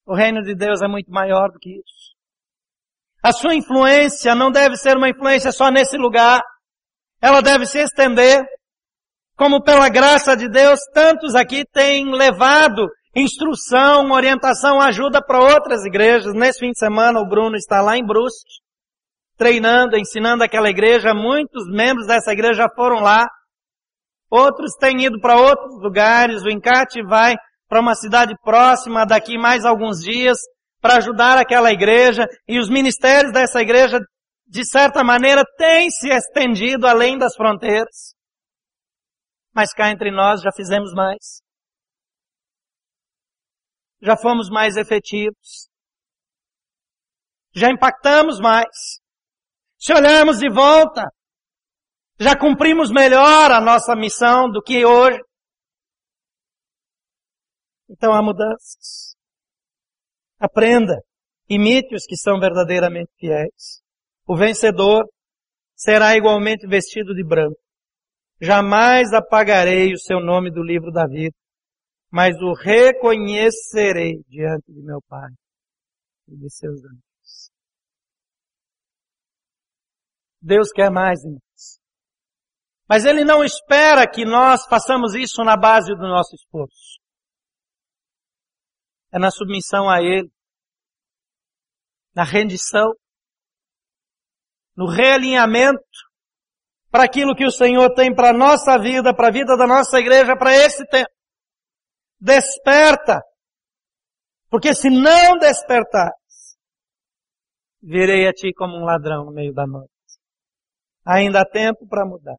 O 0.05 0.15
reino 0.15 0.43
de 0.43 0.53
Deus 0.53 0.81
é 0.81 0.87
muito 0.87 1.09
maior 1.11 1.49
do 1.51 1.59
que 1.59 1.71
isso. 1.71 2.15
A 3.23 3.31
sua 3.31 3.55
influência 3.55 4.35
não 4.35 4.51
deve 4.51 4.77
ser 4.77 4.95
uma 4.95 5.09
influência 5.09 5.51
só 5.51 5.71
nesse 5.71 5.97
lugar. 5.97 6.41
Ela 7.21 7.41
deve 7.41 7.65
se 7.65 7.79
estender. 7.79 8.45
Como 9.35 9.63
pela 9.63 9.89
graça 9.89 10.37
de 10.37 10.47
Deus, 10.47 10.79
tantos 10.93 11.35
aqui 11.35 11.65
têm 11.65 12.11
levado 12.11 12.87
instrução, 13.15 14.11
orientação, 14.11 14.79
ajuda 14.79 15.21
para 15.25 15.41
outras 15.41 15.83
igrejas. 15.85 16.33
Nesse 16.33 16.59
fim 16.59 16.71
de 16.71 16.79
semana 16.79 17.19
o 17.19 17.27
Bruno 17.27 17.55
está 17.55 17.81
lá 17.81 17.97
em 17.97 18.05
Brusque, 18.05 18.61
treinando, 19.37 19.97
ensinando 19.97 20.43
aquela 20.43 20.69
igreja. 20.69 21.13
Muitos 21.13 21.67
membros 21.67 22.05
dessa 22.05 22.31
igreja 22.31 22.69
foram 22.75 23.01
lá 23.01 23.27
Outros 24.29 24.73
têm 24.79 25.05
ido 25.05 25.19
para 25.19 25.37
outros 25.37 25.81
lugares. 25.81 26.43
O 26.43 26.49
encate 26.49 27.01
vai 27.03 27.35
para 27.67 27.81
uma 27.81 27.95
cidade 27.95 28.35
próxima 28.41 29.05
daqui 29.05 29.37
mais 29.37 29.65
alguns 29.65 29.99
dias 29.99 30.37
para 30.81 30.97
ajudar 30.97 31.37
aquela 31.37 31.71
igreja. 31.71 32.25
E 32.47 32.59
os 32.59 32.69
ministérios 32.69 33.33
dessa 33.33 33.61
igreja, 33.61 33.99
de 34.47 34.63
certa 34.65 35.03
maneira, 35.03 35.43
têm 35.57 35.89
se 35.89 36.09
estendido 36.09 36.85
além 36.87 37.17
das 37.17 37.35
fronteiras. 37.35 38.13
Mas 39.53 39.73
cá 39.73 39.89
entre 39.89 40.11
nós 40.11 40.41
já 40.41 40.51
fizemos 40.51 40.93
mais. 40.93 41.41
Já 44.01 44.15
fomos 44.15 44.49
mais 44.49 44.75
efetivos. 44.75 45.69
Já 47.53 47.69
impactamos 47.69 48.39
mais. 48.39 48.99
Se 49.79 49.93
olharmos 49.93 50.39
de 50.39 50.49
volta, 50.49 51.03
já 52.19 52.37
cumprimos 52.37 52.91
melhor 52.91 53.51
a 53.51 53.61
nossa 53.61 53.95
missão 53.95 54.49
do 54.49 54.61
que 54.61 54.85
hoje. 54.85 55.19
Então 57.89 58.13
há 58.13 58.21
mudanças. 58.21 59.15
Aprenda. 60.39 61.01
Imite 61.47 61.95
os 61.95 62.05
que 62.05 62.17
são 62.17 62.39
verdadeiramente 62.39 63.11
fiéis. 63.19 63.81
O 64.27 64.35
vencedor 64.35 65.05
será 65.75 66.15
igualmente 66.15 66.67
vestido 66.67 67.13
de 67.13 67.23
branco. 67.23 67.59
Jamais 68.41 69.13
apagarei 69.13 69.93
o 69.93 69.99
seu 69.99 70.19
nome 70.19 70.51
do 70.51 70.63
livro 70.63 70.91
da 70.91 71.05
vida, 71.07 71.35
mas 72.11 72.35
o 72.41 72.53
reconhecerei 72.53 74.23
diante 74.27 74.73
de 74.73 74.81
meu 74.81 75.01
Pai 75.07 75.29
e 76.27 76.35
de 76.35 76.49
seus 76.49 76.83
anjos. 76.83 77.51
Deus 80.41 80.71
quer 80.71 80.91
mais, 80.91 81.23
irmão. 81.23 81.39
Mas 82.87 83.03
Ele 83.03 83.23
não 83.23 83.43
espera 83.43 84.07
que 84.07 84.23
nós 84.23 84.65
façamos 84.67 85.15
isso 85.15 85.43
na 85.43 85.57
base 85.57 85.91
do 85.95 86.07
nosso 86.07 86.35
esforço. 86.35 86.94
É 89.15 89.19
na 89.19 89.31
submissão 89.31 89.89
a 89.89 90.01
Ele, 90.01 90.29
na 92.13 92.23
rendição, 92.23 92.93
no 94.75 94.87
realinhamento 94.87 95.79
para 96.91 97.05
aquilo 97.05 97.35
que 97.35 97.45
o 97.45 97.51
Senhor 97.51 97.93
tem 97.93 98.13
para 98.13 98.31
a 98.31 98.37
nossa 98.37 98.77
vida, 98.77 99.15
para 99.15 99.29
a 99.29 99.31
vida 99.31 99.55
da 99.55 99.65
nossa 99.65 99.99
igreja, 99.99 100.35
para 100.37 100.53
esse 100.53 100.85
tempo. 100.87 101.09
Desperta! 102.19 103.21
Porque 104.49 104.73
se 104.73 104.89
não 104.89 105.37
despertares, 105.37 106.57
virei 107.81 108.27
a 108.27 108.31
ti 108.31 108.53
como 108.53 108.77
um 108.77 108.85
ladrão 108.85 109.25
no 109.25 109.31
meio 109.31 109.53
da 109.53 109.65
noite. 109.67 109.91
Ainda 111.05 111.41
há 111.41 111.45
tempo 111.45 111.87
para 111.87 112.05
mudar. 112.05 112.35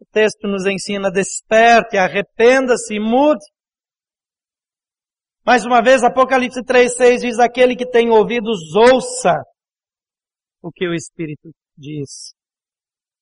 O 0.00 0.06
texto 0.06 0.48
nos 0.48 0.66
ensina, 0.66 1.10
desperte, 1.10 1.96
arrependa-se 1.96 2.94
e 2.94 3.00
mude. 3.00 3.44
Mais 5.44 5.64
uma 5.64 5.82
vez, 5.82 6.04
Apocalipse 6.04 6.62
3,6 6.62 7.20
diz, 7.20 7.38
aquele 7.40 7.74
que 7.74 7.84
tem 7.84 8.10
ouvidos, 8.10 8.60
ouça 8.76 9.42
o 10.62 10.70
que 10.70 10.86
o 10.86 10.94
Espírito 10.94 11.50
diz 11.76 12.32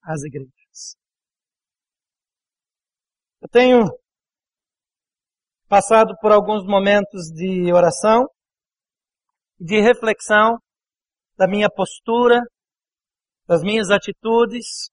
às 0.03 0.23
igrejas. 0.23 0.97
Eu 3.41 3.49
tenho 3.49 3.87
passado 5.67 6.15
por 6.21 6.31
alguns 6.31 6.63
momentos 6.67 7.33
de 7.35 7.73
oração, 7.73 8.27
de 9.59 9.81
reflexão 9.81 10.59
da 11.39 11.49
minha 11.49 11.71
postura, 11.71 12.43
das 13.47 13.63
minhas 13.63 13.91
atitudes, 13.91 14.91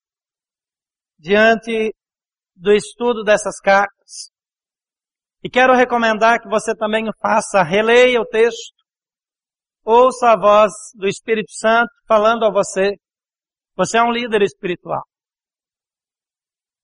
diante 1.19 1.93
do 2.55 2.71
estudo 2.71 3.21
dessas 3.25 3.59
cartas. 3.59 4.31
E 5.47 5.49
quero 5.49 5.73
recomendar 5.73 6.41
que 6.41 6.49
você 6.49 6.75
também 6.75 7.05
faça, 7.21 7.63
releia 7.63 8.19
o 8.19 8.25
texto, 8.25 8.75
ouça 9.81 10.31
a 10.31 10.37
voz 10.37 10.73
do 10.93 11.07
Espírito 11.07 11.53
Santo 11.53 11.89
falando 12.05 12.43
a 12.43 12.51
você. 12.51 12.97
Você 13.77 13.97
é 13.97 14.03
um 14.03 14.11
líder 14.11 14.41
espiritual. 14.41 15.03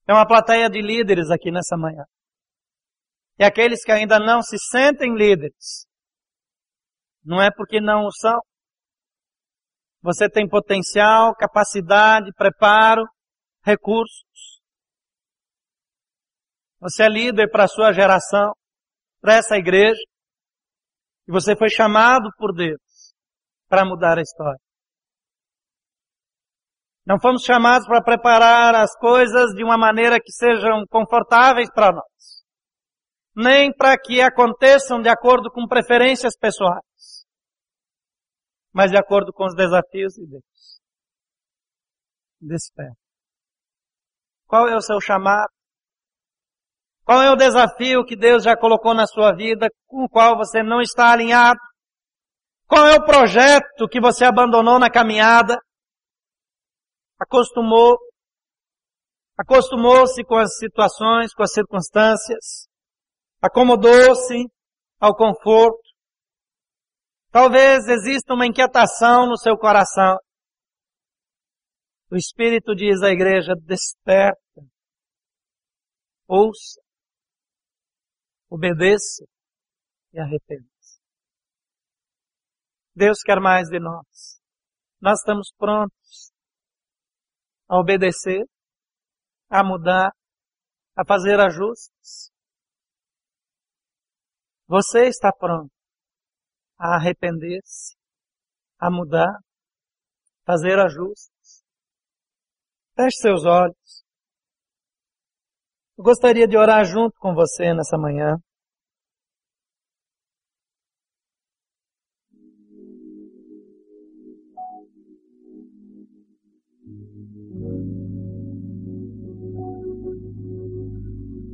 Tem 0.05 0.15
uma 0.15 0.25
plateia 0.25 0.69
de 0.69 0.81
líderes 0.81 1.29
aqui 1.29 1.51
nessa 1.51 1.75
manhã. 1.75 2.05
E 3.37 3.43
aqueles 3.43 3.83
que 3.83 3.91
ainda 3.91 4.17
não 4.17 4.41
se 4.41 4.57
sentem 4.57 5.13
líderes, 5.13 5.85
não 7.21 7.41
é 7.41 7.51
porque 7.51 7.81
não 7.81 8.05
o 8.05 8.13
são. 8.13 8.39
Você 10.01 10.29
tem 10.29 10.47
potencial, 10.47 11.35
capacidade, 11.35 12.31
preparo, 12.37 13.03
recursos. 13.61 14.52
Você 16.83 17.03
é 17.03 17.07
líder 17.07 17.49
para 17.49 17.63
a 17.63 17.67
sua 17.67 17.93
geração, 17.93 18.51
para 19.21 19.35
essa 19.35 19.55
igreja. 19.55 20.01
E 21.25 21.31
você 21.31 21.55
foi 21.55 21.69
chamado 21.69 22.29
por 22.37 22.53
Deus 22.53 23.15
para 23.69 23.85
mudar 23.85 24.17
a 24.17 24.21
história. 24.21 24.59
Não 27.05 27.17
fomos 27.21 27.43
chamados 27.43 27.87
para 27.87 28.03
preparar 28.03 28.75
as 28.75 28.93
coisas 28.97 29.53
de 29.55 29.63
uma 29.63 29.77
maneira 29.77 30.19
que 30.19 30.31
sejam 30.33 30.83
confortáveis 30.89 31.71
para 31.73 31.93
nós. 31.93 32.43
Nem 33.33 33.73
para 33.73 33.97
que 33.97 34.21
aconteçam 34.21 35.01
de 35.01 35.07
acordo 35.07 35.49
com 35.49 35.65
preferências 35.65 36.37
pessoais. 36.37 37.25
Mas 38.73 38.91
de 38.91 38.97
acordo 38.97 39.31
com 39.31 39.45
os 39.45 39.55
desafios 39.55 40.15
de 40.15 40.27
Deus. 40.27 40.81
Desperta. 42.41 42.97
Qual 44.45 44.67
é 44.67 44.75
o 44.75 44.81
seu 44.81 44.99
chamado? 44.99 45.62
Qual 47.05 47.21
é 47.21 47.29
o 47.31 47.35
desafio 47.35 48.05
que 48.05 48.15
Deus 48.15 48.43
já 48.43 48.55
colocou 48.55 48.93
na 48.93 49.05
sua 49.05 49.35
vida 49.35 49.67
com 49.87 50.05
o 50.05 50.09
qual 50.09 50.37
você 50.37 50.63
não 50.63 50.81
está 50.81 51.11
alinhado? 51.11 51.59
Qual 52.65 52.87
é 52.87 52.95
o 52.95 53.05
projeto 53.05 53.87
que 53.89 53.99
você 53.99 54.23
abandonou 54.23 54.79
na 54.79 54.89
caminhada? 54.89 55.57
Acostumou, 57.19 57.97
acostumou-se 59.37 60.23
com 60.23 60.37
as 60.37 60.57
situações, 60.57 61.33
com 61.33 61.43
as 61.43 61.51
circunstâncias, 61.51 62.67
acomodou-se 63.41 64.45
ao 64.99 65.15
conforto. 65.15 65.83
Talvez 67.31 67.85
exista 67.87 68.33
uma 68.33 68.47
inquietação 68.47 69.27
no 69.27 69.37
seu 69.37 69.57
coração. 69.57 70.17
O 72.09 72.15
Espírito 72.15 72.75
diz 72.75 73.01
à 73.01 73.09
igreja, 73.09 73.53
desperta, 73.55 74.61
ouça, 76.27 76.82
obedeça 78.53 79.25
e 80.13 80.19
arrependa-se. 80.19 81.01
Deus 82.95 83.17
quer 83.25 83.39
mais 83.39 83.67
de 83.67 83.79
nós. 83.79 84.39
Nós 85.01 85.19
estamos 85.19 85.51
prontos 85.57 86.31
a 87.67 87.79
obedecer, 87.79 88.45
a 89.49 89.63
mudar, 89.63 90.11
a 90.95 91.03
fazer 91.03 91.39
ajustes. 91.39 92.31
Você 94.67 95.07
está 95.07 95.31
pronto 95.35 95.73
a 96.77 96.97
arrepender-se, 96.97 97.95
a 98.77 98.91
mudar, 98.91 99.33
fazer 100.45 100.77
ajustes. 100.79 101.63
Feche 102.95 103.17
seus 103.19 103.45
olhos. 103.45 104.02
Eu 105.95 106.03
gostaria 106.03 106.47
de 106.47 106.57
orar 106.57 106.83
junto 106.85 107.13
com 107.19 107.35
você 107.35 107.71
nessa 107.71 107.97
manhã. 107.99 108.35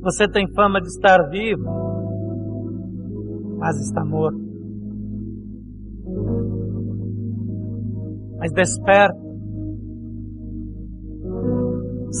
Você 0.00 0.26
tem 0.30 0.50
fama 0.54 0.80
de 0.80 0.86
estar 0.86 1.28
vivo, 1.28 1.62
mas 3.58 3.76
está 3.76 4.02
morto. 4.02 4.40
Mas 8.38 8.50
desperta. 8.52 9.20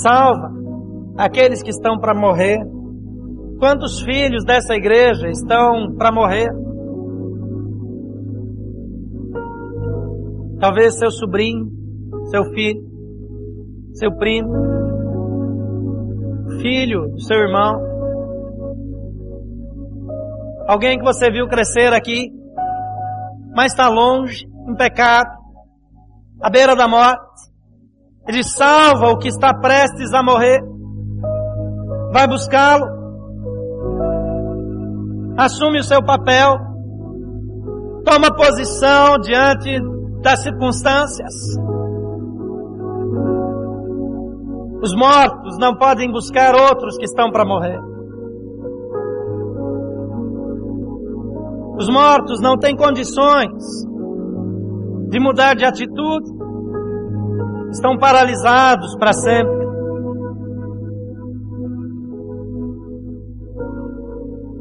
Salva 0.02 0.59
aqueles 1.20 1.62
que 1.62 1.70
estão 1.70 1.98
para 1.98 2.14
morrer. 2.14 2.58
Quantos 3.58 4.00
filhos 4.00 4.42
dessa 4.44 4.74
igreja 4.74 5.28
estão 5.28 5.94
para 5.98 6.10
morrer? 6.10 6.48
Talvez 10.58 10.98
seu 10.98 11.10
sobrinho, 11.10 11.70
seu 12.30 12.44
filho, 12.54 12.82
seu 13.92 14.16
primo, 14.16 14.50
filho 16.62 17.08
do 17.08 17.20
seu 17.20 17.36
irmão, 17.36 17.74
alguém 20.66 20.98
que 20.98 21.04
você 21.04 21.30
viu 21.30 21.46
crescer 21.48 21.92
aqui, 21.92 22.30
mas 23.54 23.72
está 23.72 23.88
longe, 23.88 24.46
em 24.68 24.74
pecado, 24.74 25.30
à 26.40 26.48
beira 26.48 26.74
da 26.74 26.88
morte. 26.88 27.20
Ele 28.26 28.42
salva 28.42 29.10
o 29.10 29.18
que 29.18 29.28
está 29.28 29.52
prestes 29.52 30.14
a 30.14 30.22
morrer. 30.22 30.69
Vai 32.12 32.26
buscá-lo. 32.26 32.86
Assume 35.36 35.80
o 35.80 35.84
seu 35.84 36.04
papel. 36.04 36.58
Toma 38.04 38.34
posição 38.34 39.18
diante 39.20 39.78
das 40.22 40.42
circunstâncias. 40.42 41.34
Os 44.82 44.94
mortos 44.94 45.58
não 45.58 45.76
podem 45.76 46.10
buscar 46.10 46.54
outros 46.54 46.96
que 46.96 47.04
estão 47.04 47.30
para 47.30 47.44
morrer. 47.44 47.78
Os 51.78 51.88
mortos 51.88 52.40
não 52.42 52.58
têm 52.58 52.76
condições 52.76 53.62
de 55.08 55.20
mudar 55.20 55.54
de 55.54 55.64
atitude. 55.64 56.30
Estão 57.70 57.96
paralisados 57.98 58.96
para 58.98 59.12
sempre. 59.12 59.59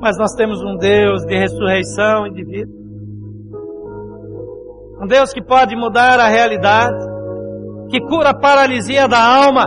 Mas 0.02 0.18
nós 0.18 0.34
temos 0.34 0.62
um 0.62 0.78
Deus 0.78 1.26
de 1.26 1.38
ressurreição 1.38 2.28
e 2.28 2.34
de 2.34 2.44
vida. 2.44 2.72
Um 5.02 5.08
Deus 5.08 5.34
que 5.34 5.42
pode 5.42 5.76
mudar 5.76 6.20
a 6.20 6.28
realidade, 6.28 6.98
que 7.90 8.00
cura 8.02 8.30
a 8.30 8.40
paralisia 8.40 9.08
da 9.08 9.22
alma, 9.22 9.66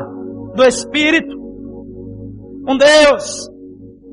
do 0.55 0.65
Espírito. 0.65 1.37
Um 2.69 2.77
Deus 2.77 3.49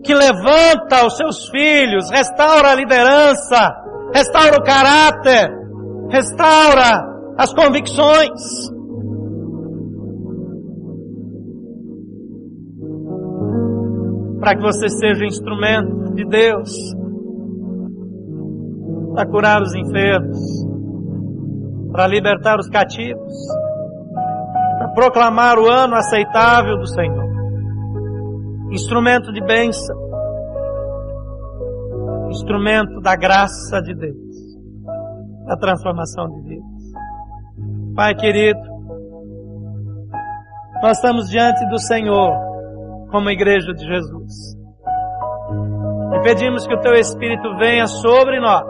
que 0.04 0.14
levanta 0.14 1.06
os 1.06 1.18
seus 1.18 1.50
filhos, 1.50 2.10
restaura 2.10 2.70
a 2.70 2.76
liderança, 2.76 3.70
restaura 4.14 4.58
o 4.58 4.64
caráter, 4.64 5.52
restaura 6.10 7.06
as 7.38 7.54
convicções. 7.54 8.70
Para 14.40 14.56
que 14.56 14.62
você 14.62 14.90
seja 14.90 15.26
instrumento 15.26 16.14
de 16.14 16.26
Deus 16.26 16.72
para 19.14 19.26
curar 19.26 19.62
os 19.62 19.76
enfermos, 19.76 20.38
para 21.92 22.08
libertar 22.08 22.58
os 22.60 22.70
cativos 22.70 23.34
proclamar 25.00 25.58
o 25.58 25.70
ano 25.70 25.96
aceitável 25.96 26.78
do 26.78 26.88
Senhor. 26.88 27.30
Instrumento 28.72 29.32
de 29.32 29.42
bênção. 29.46 29.98
Instrumento 32.30 33.00
da 33.02 33.16
graça 33.16 33.82
de 33.82 33.96
Deus. 33.96 34.18
Da 35.48 35.56
transformação 35.58 36.28
de 36.30 36.42
vidas. 36.50 36.66
Pai 37.96 38.14
querido, 38.16 38.60
nós 40.82 40.98
estamos 40.98 41.30
diante 41.30 41.66
do 41.70 41.80
Senhor 41.80 42.49
como 43.12 43.30
igreja 43.30 43.74
de 43.74 43.86
Jesus. 43.86 44.58
E 46.14 46.20
pedimos 46.22 46.68
que 46.68 46.74
o 46.74 46.82
Teu 46.82 46.94
Espírito 46.94 47.56
venha 47.58 47.88
sobre 47.88 48.40
nós 48.40 48.68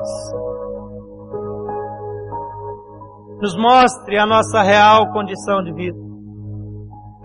nos 3.41 3.55
mostre 3.55 4.17
a 4.17 4.25
nossa 4.25 4.61
real 4.61 5.13
condição 5.13 5.63
de 5.63 5.73
vida 5.73 6.09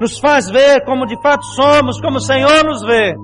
nos 0.01 0.19
faz 0.19 0.51
ver 0.51 0.85
como 0.85 1.07
de 1.07 1.21
fato 1.23 1.45
somos, 1.45 2.01
como 2.01 2.17
o 2.17 2.21
Senhor 2.21 2.65
nos 2.65 2.83
vê, 2.83 3.15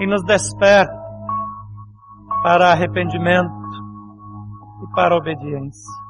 e 0.00 0.06
nos 0.06 0.22
desperta 0.24 0.94
para 2.42 2.70
arrependimento 2.70 3.52
e 4.82 4.94
para 4.94 5.16
obediência. 5.16 6.05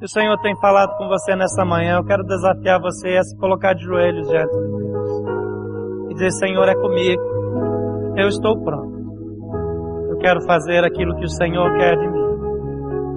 O 0.00 0.06
Senhor 0.06 0.38
tem 0.38 0.54
falado 0.60 0.96
com 0.96 1.08
você 1.08 1.34
nessa 1.34 1.64
manhã, 1.64 1.96
eu 1.96 2.04
quero 2.04 2.22
desafiar 2.22 2.80
você 2.80 3.16
a 3.16 3.22
se 3.24 3.36
colocar 3.36 3.74
de 3.74 3.82
joelhos 3.82 4.28
diante 4.28 4.52
de 4.52 4.68
Deus 4.68 6.10
e 6.10 6.14
dizer: 6.14 6.30
Senhor, 6.38 6.68
é 6.68 6.74
comigo, 6.76 7.20
eu 8.16 8.28
estou 8.28 8.62
pronto. 8.62 8.96
Eu 10.08 10.18
quero 10.18 10.40
fazer 10.46 10.84
aquilo 10.84 11.16
que 11.16 11.24
o 11.24 11.28
Senhor 11.28 11.76
quer 11.76 11.96
de 11.96 12.06
mim. 12.06 12.28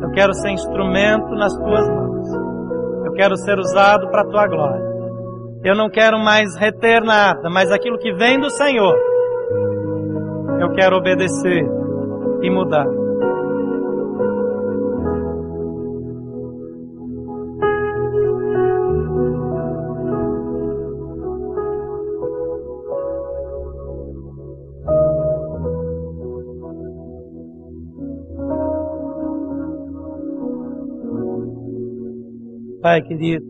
Eu 0.02 0.10
quero 0.10 0.34
ser 0.34 0.50
instrumento 0.50 1.30
nas 1.36 1.56
tuas 1.56 1.88
mãos. 1.88 2.28
Eu 3.06 3.14
quero 3.14 3.38
ser 3.38 3.60
usado 3.60 4.10
para 4.10 4.24
a 4.24 4.28
tua 4.28 4.48
glória. 4.48 4.84
Eu 5.64 5.76
não 5.76 5.88
quero 5.88 6.18
mais 6.18 6.56
reter 6.58 7.04
nada, 7.04 7.48
mas 7.52 7.72
aquilo 7.72 8.00
que 8.00 8.12
vem 8.14 8.40
do 8.40 8.50
Senhor, 8.50 8.98
eu 10.60 10.72
quero 10.72 10.98
obedecer 10.98 11.64
e 12.42 12.50
mudar. 12.50 13.01
Pai 32.82 33.00
querido, 33.04 33.46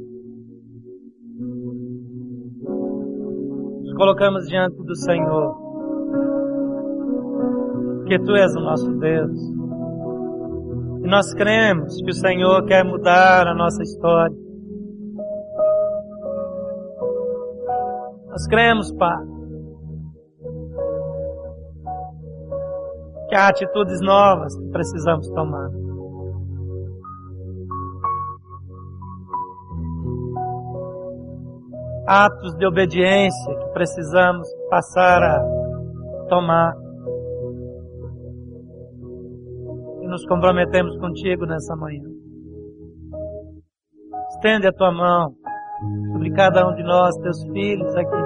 nos 3.82 3.94
colocamos 3.94 4.46
diante 4.48 4.76
do 4.84 4.94
Senhor, 4.94 5.56
que 8.08 8.20
Tu 8.20 8.36
és 8.36 8.54
o 8.58 8.60
nosso 8.60 8.92
Deus. 9.00 9.40
E 11.04 11.08
nós 11.08 11.34
cremos 11.34 11.96
que 12.04 12.10
o 12.10 12.14
Senhor 12.14 12.66
quer 12.66 12.84
mudar 12.84 13.48
a 13.48 13.56
nossa 13.56 13.82
história. 13.84 14.36
Nós 18.28 18.46
cremos, 18.48 18.92
Pai, 18.98 19.26
que 23.30 23.36
há 23.36 23.48
atitudes 23.48 24.02
novas 24.02 24.58
que 24.58 24.68
precisamos 24.72 25.30
tomar. 25.30 25.70
Atos 32.14 32.58
de 32.58 32.66
obediência 32.66 33.56
que 33.56 33.74
precisamos 33.74 34.48
passar 34.70 35.24
a 35.24 35.40
tomar. 36.28 36.74
E 40.02 40.08
nos 40.08 40.26
comprometemos 40.26 40.98
contigo 40.98 41.46
nessa 41.46 41.74
manhã. 41.76 42.04
Estende 44.36 44.68
a 44.68 44.74
tua 44.74 44.92
mão 44.92 45.34
sobre 46.12 46.32
cada 46.32 46.68
um 46.68 46.76
de 46.76 46.84
nós, 46.84 47.16
teus 47.18 47.44
filhos 47.54 47.96
aqui. 47.96 48.24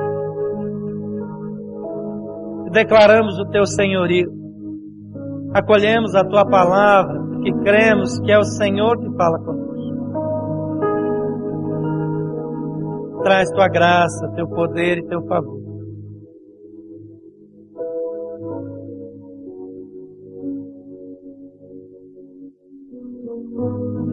E 2.68 2.72
declaramos 2.72 3.38
o 3.38 3.46
teu 3.52 3.68
senhorio 3.68 4.46
acolhemos 5.56 6.14
a 6.16 6.24
tua 6.26 6.46
palavra, 6.46 7.18
porque 7.18 7.52
cremos 7.64 8.20
que 8.20 8.30
é 8.30 8.38
o 8.38 8.44
Senhor 8.44 9.00
que 9.00 9.10
fala 9.16 9.40
conosco. 9.40 9.65
Traz 13.26 13.50
tua 13.50 13.68
graça, 13.68 14.32
teu 14.36 14.48
poder 14.48 15.00
e 15.00 15.08
teu 15.08 15.20
favor. 15.26 15.60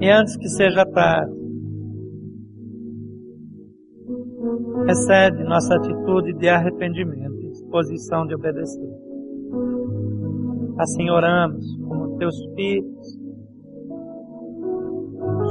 E 0.01 0.11
antes 0.11 0.35
que 0.39 0.49
seja 0.49 0.87
tarde, 0.87 1.31
recebe 4.87 5.45
nossa 5.45 5.75
atitude 5.75 6.33
de 6.39 6.49
arrependimento 6.49 7.39
e 7.43 7.51
disposição 7.51 8.27
de 8.27 8.35
obedecer. 8.35 8.97
Assim 10.79 11.11
oramos 11.11 11.77
como 11.87 12.17
teus 12.17 12.35
filhos, 12.55 13.21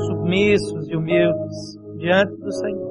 submissos 0.07 0.89
e 0.89 0.95
humildes 0.95 1.79
diante 1.99 2.35
do 2.37 2.51
Senhor. 2.51 2.90